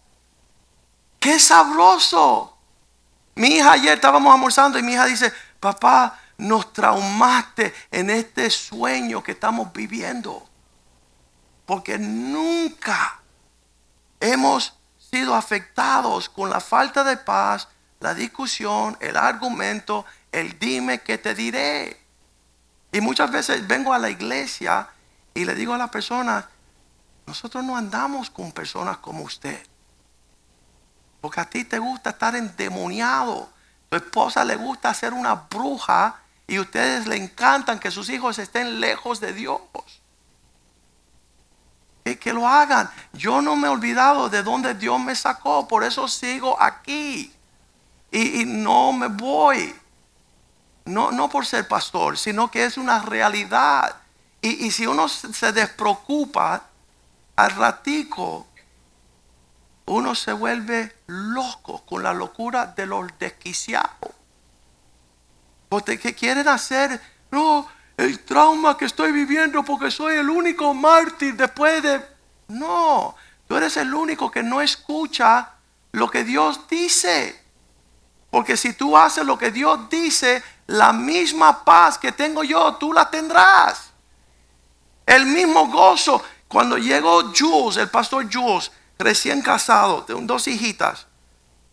[1.18, 2.56] qué sabroso.
[3.34, 9.20] Mi hija ayer estábamos almorzando y mi hija dice, papá, nos traumaste en este sueño
[9.20, 10.48] que estamos viviendo.
[11.66, 13.20] Porque nunca
[14.20, 17.66] hemos sido afectados con la falta de paz,
[17.98, 22.00] la discusión, el argumento, el dime que te diré.
[22.92, 24.88] Y muchas veces vengo a la iglesia
[25.34, 26.48] y le digo a la persona,
[27.26, 29.60] nosotros no andamos con personas como usted.
[31.20, 33.48] Porque a ti te gusta estar endemoniado.
[33.88, 38.80] Tu esposa le gusta ser una bruja y ustedes le encantan que sus hijos estén
[38.80, 39.60] lejos de Dios.
[42.04, 42.88] Que, que lo hagan.
[43.12, 45.66] Yo no me he olvidado de dónde Dios me sacó.
[45.66, 47.32] Por eso sigo aquí.
[48.12, 49.74] Y, no me voy.
[50.84, 53.96] No, no por ser pastor, sino que es una realidad.
[54.40, 56.62] Y, y si uno se despreocupa
[57.36, 58.46] al ratico
[59.86, 64.10] uno se vuelve loco con la locura de los desquiciados.
[65.68, 71.36] Porque que quieren hacer, no, el trauma que estoy viviendo porque soy el único mártir
[71.36, 72.04] después de...
[72.48, 73.14] No,
[73.46, 75.52] tú eres el único que no escucha
[75.92, 77.40] lo que Dios dice.
[78.30, 82.92] Porque si tú haces lo que Dios dice, la misma paz que tengo yo, tú
[82.92, 83.90] la tendrás.
[85.06, 86.22] El mismo gozo.
[86.48, 91.06] Cuando llegó Jules, el pastor Jules, recién casado, de dos hijitas,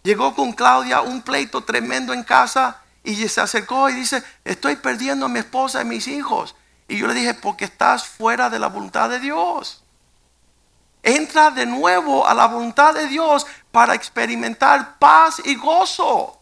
[0.01, 5.25] llegó con Claudia un pleito tremendo en casa y se acercó y dice, estoy perdiendo
[5.25, 6.55] a mi esposa y mis hijos.
[6.87, 9.83] Y yo le dije, porque estás fuera de la voluntad de Dios.
[11.01, 16.39] Entra de nuevo a la voluntad de Dios para experimentar paz y gozo.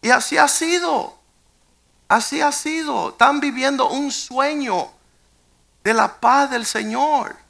[0.00, 1.18] Y así ha sido.
[2.08, 3.10] Así ha sido.
[3.10, 4.88] Están viviendo un sueño
[5.82, 7.41] de la paz del Señor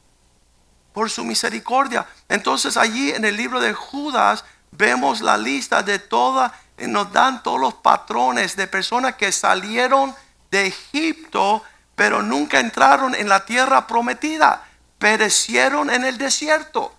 [0.93, 2.07] por su misericordia.
[2.29, 7.61] Entonces allí en el libro de Judas vemos la lista de todas, nos dan todos
[7.61, 10.15] los patrones de personas que salieron
[10.51, 11.63] de Egipto,
[11.95, 14.65] pero nunca entraron en la tierra prometida,
[14.99, 16.95] perecieron en el desierto.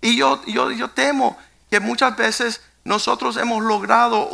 [0.00, 1.36] Y yo, yo, yo temo
[1.70, 4.28] que muchas veces nosotros hemos logrado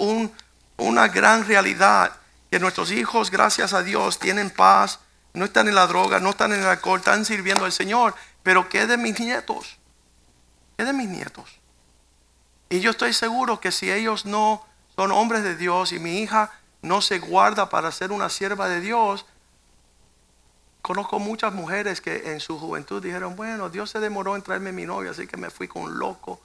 [0.77, 2.13] una gran realidad,
[2.51, 4.99] que nuestros hijos, gracias a Dios, tienen paz,
[5.33, 8.15] no están en la droga, no están en el alcohol, están sirviendo al Señor.
[8.51, 9.79] Pero ¿qué de mis nietos?
[10.77, 11.49] ¿Qué de mis nietos?
[12.69, 16.51] Y yo estoy seguro que si ellos no son hombres de Dios y mi hija
[16.83, 19.25] no se guarda para ser una sierva de Dios,
[20.83, 24.85] conozco muchas mujeres que en su juventud dijeron, bueno, Dios se demoró en traerme mi
[24.85, 26.41] novia, así que me fui con un loco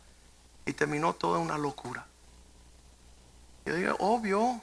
[0.67, 2.05] y terminó toda una locura.
[3.65, 4.61] Yo digo, obvio,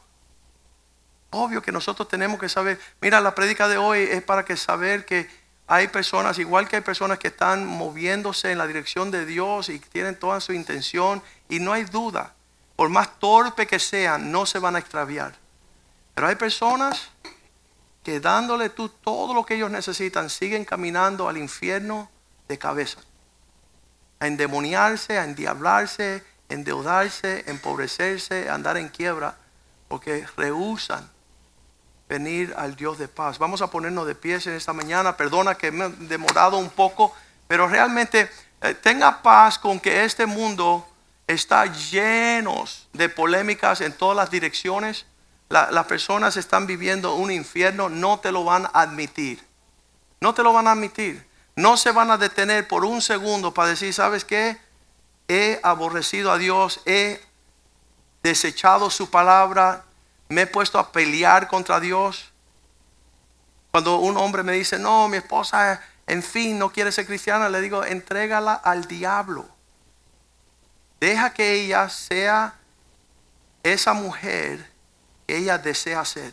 [1.30, 5.05] obvio que nosotros tenemos que saber, mira, la prédica de hoy es para que saber
[5.05, 9.69] que hay personas, igual que hay personas que están moviéndose en la dirección de Dios
[9.69, 12.35] y tienen toda su intención y no hay duda,
[12.77, 15.35] por más torpe que sean, no se van a extraviar.
[16.15, 17.11] Pero hay personas
[18.03, 22.11] que dándole tú todo lo que ellos necesitan, siguen caminando al infierno
[22.49, 23.01] de cabeza.
[24.19, 29.37] A endemoniarse, a endiablarse, endeudarse, empobrecerse, andar en quiebra,
[29.89, 31.12] porque rehusan
[32.13, 33.39] venir al Dios de paz.
[33.39, 35.17] Vamos a ponernos de pies en esta mañana.
[35.17, 37.15] Perdona que me he demorado un poco,
[37.49, 40.87] pero realmente eh, tenga paz con que este mundo
[41.27, 45.07] está lleno de polémicas en todas las direcciones.
[45.49, 49.43] las personas están viviendo un infierno, no te lo van a admitir.
[50.21, 51.27] No te lo van a admitir.
[51.57, 54.59] No se van a detener por un segundo para decir, ¿sabes qué?
[55.29, 57.23] He aborrecido a Dios, he
[58.23, 59.85] desechado su palabra,
[60.33, 62.33] me he puesto a pelear contra Dios.
[63.70, 67.61] Cuando un hombre me dice, no, mi esposa, en fin, no quiere ser cristiana, le
[67.61, 69.47] digo, entrégala al diablo.
[71.01, 72.55] Deja que ella sea
[73.62, 74.70] esa mujer
[75.26, 76.33] que ella desea ser.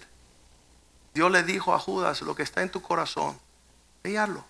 [1.13, 3.37] Dios le dijo a Judas, lo que está en tu corazón,
[4.01, 4.45] Veanlo.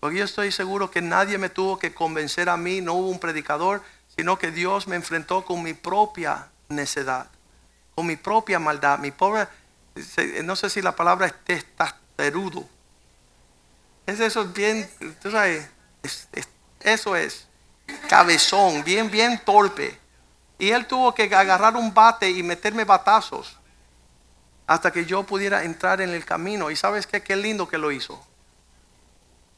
[0.00, 3.20] Porque yo estoy seguro que nadie me tuvo que convencer a mí, no hubo un
[3.20, 3.82] predicador,
[4.16, 7.28] sino que Dios me enfrentó con mi propia necedad
[7.94, 9.46] con mi propia maldad, mi pobre,
[10.44, 12.66] no sé si la palabra es testasterudo.
[14.06, 14.88] Es eso bien,
[15.20, 15.68] tú sabes,
[16.80, 17.46] eso es,
[18.08, 19.98] cabezón, bien, bien torpe.
[20.58, 23.58] Y él tuvo que agarrar un bate y meterme batazos
[24.66, 26.70] hasta que yo pudiera entrar en el camino.
[26.70, 28.24] Y sabes qué, qué lindo que lo hizo.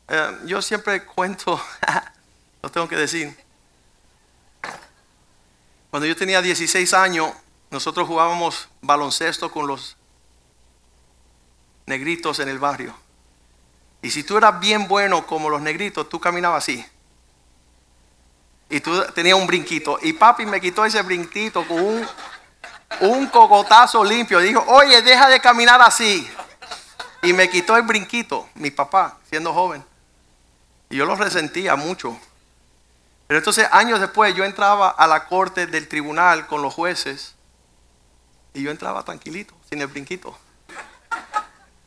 [0.09, 1.61] Eh, yo siempre cuento,
[2.63, 3.37] lo tengo que decir.
[5.91, 7.33] Cuando yo tenía 16 años,
[7.75, 9.97] nosotros jugábamos baloncesto con los
[11.87, 12.95] negritos en el barrio.
[14.01, 16.87] Y si tú eras bien bueno como los negritos, tú caminabas así.
[18.71, 19.99] Y tú tenías un brinquito.
[20.03, 22.07] Y papi me quitó ese brinquito con un,
[23.01, 24.39] un cocotazo limpio.
[24.39, 26.31] Dijo, oye, deja de caminar así.
[27.23, 29.85] Y me quitó el brinquito, mi papá, siendo joven.
[30.91, 32.17] Y yo lo resentía mucho.
[33.27, 37.34] Pero entonces años después yo entraba a la corte del tribunal con los jueces
[38.55, 40.39] y yo entraba tranquilito, sin el brinquito.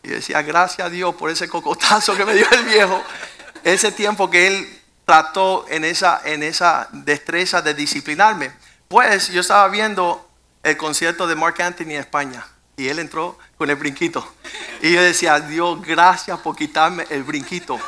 [0.03, 3.01] Y decía, gracias a Dios por ese cocotazo que me dio el viejo.
[3.63, 8.51] Ese tiempo que él trató en esa, en esa destreza de disciplinarme.
[8.88, 10.30] Pues yo estaba viendo
[10.63, 12.45] el concierto de Mark Anthony en España.
[12.76, 14.26] Y él entró con el brinquito.
[14.82, 17.80] Y yo decía, Dios, gracias por quitarme el brinquito.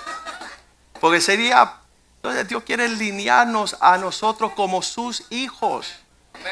[1.00, 1.74] Porque sería,
[2.18, 5.94] entonces Dios quiere linearnos a nosotros como sus hijos.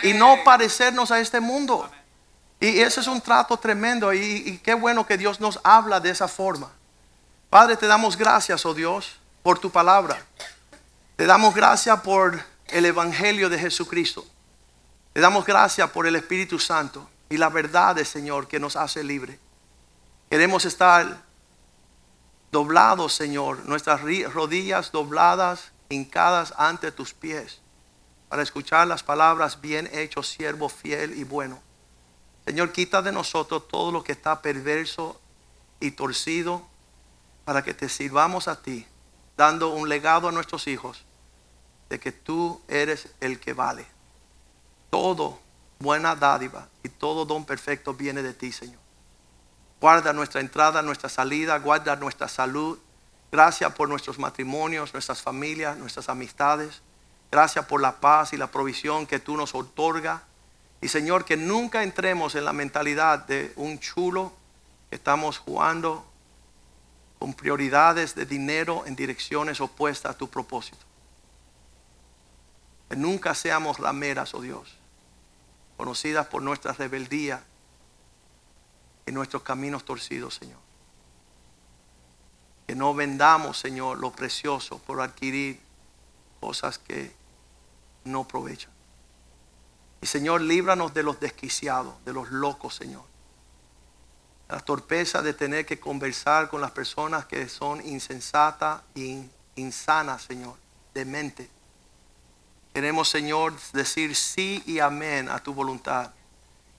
[0.04, 1.90] Y no parecernos a este mundo.
[2.60, 6.28] Y ese es un trato tremendo y, qué bueno que Dios nos habla de esa
[6.28, 6.72] forma.
[7.50, 10.26] Padre, te damos gracias, oh Dios, por tu palabra.
[11.16, 14.26] Te damos gracias por el Evangelio de Jesucristo.
[15.14, 19.40] Te damos gracias por el Espíritu Santo y la verdad Señor que nos hace libre.
[20.30, 21.24] Queremos estar
[22.52, 27.62] doblados, Señor, nuestras rodillas dobladas, hincadas ante tus pies.
[28.30, 31.62] para escuchar las palabras, bien hecho, siervo fiel y bueno.
[32.48, 35.20] Señor, quita de nosotros todo lo que está perverso
[35.82, 36.66] y torcido
[37.44, 38.88] para que te sirvamos a ti,
[39.36, 41.04] dando un legado a nuestros hijos
[41.90, 43.86] de que tú eres el que vale.
[44.90, 45.42] Todo
[45.80, 48.80] buena dádiva y todo don perfecto viene de ti, Señor.
[49.82, 52.80] Guarda nuestra entrada, nuestra salida, guarda nuestra salud.
[53.30, 56.82] Gracias por nuestros matrimonios, nuestras familias, nuestras amistades.
[57.30, 60.22] Gracias por la paz y la provisión que tú nos otorgas.
[60.82, 64.32] Y Señor, que nunca entremos en la mentalidad de un chulo
[64.90, 66.06] que estamos jugando
[67.20, 70.86] con prioridades de dinero en direcciones opuestas a tu propósito.
[72.90, 74.78] Que nunca seamos rameras, oh Dios,
[75.76, 77.44] conocidas por nuestra rebeldía
[79.06, 80.60] y nuestros caminos torcidos, Señor.
[82.68, 85.60] Que no vendamos, Señor, lo precioso por adquirir
[86.40, 87.14] cosas que
[88.04, 88.77] no aprovechan.
[90.08, 93.04] Señor, líbranos de los desquiciados, de los locos, Señor.
[94.50, 100.56] La torpeza de tener que conversar con las personas que son insensatas e insanas, Señor,
[100.94, 101.50] de mente.
[102.74, 106.12] Queremos, Señor, decir sí y amén a tu voluntad.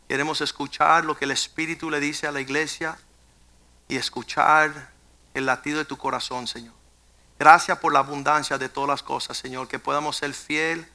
[0.09, 2.99] Queremos escuchar lo que el Espíritu le dice a la iglesia
[3.89, 4.91] y escuchar
[5.35, 6.75] el latido de tu corazón, Señor.
[7.39, 10.89] Gracias por la abundancia de todas las cosas, Señor, que podamos ser fiel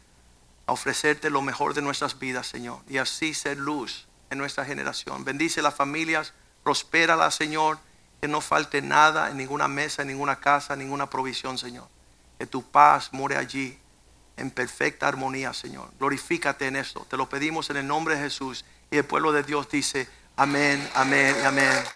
[0.66, 5.26] a ofrecerte lo mejor de nuestras vidas, Señor, y así ser luz en nuestra generación.
[5.26, 6.34] Bendice las familias,
[6.64, 7.80] prospéralas, Señor,
[8.22, 11.88] que no falte nada en ninguna mesa, en ninguna casa, en ninguna provisión, Señor.
[12.40, 13.78] Que tu paz more allí
[14.38, 15.92] en perfecta armonía, Señor.
[16.00, 17.06] Glorifícate en esto.
[17.10, 18.66] Te lo pedimos en el nombre de Jesús.
[18.90, 20.08] Y el pueblo de Dios dice,
[20.38, 21.84] amén, amén amén.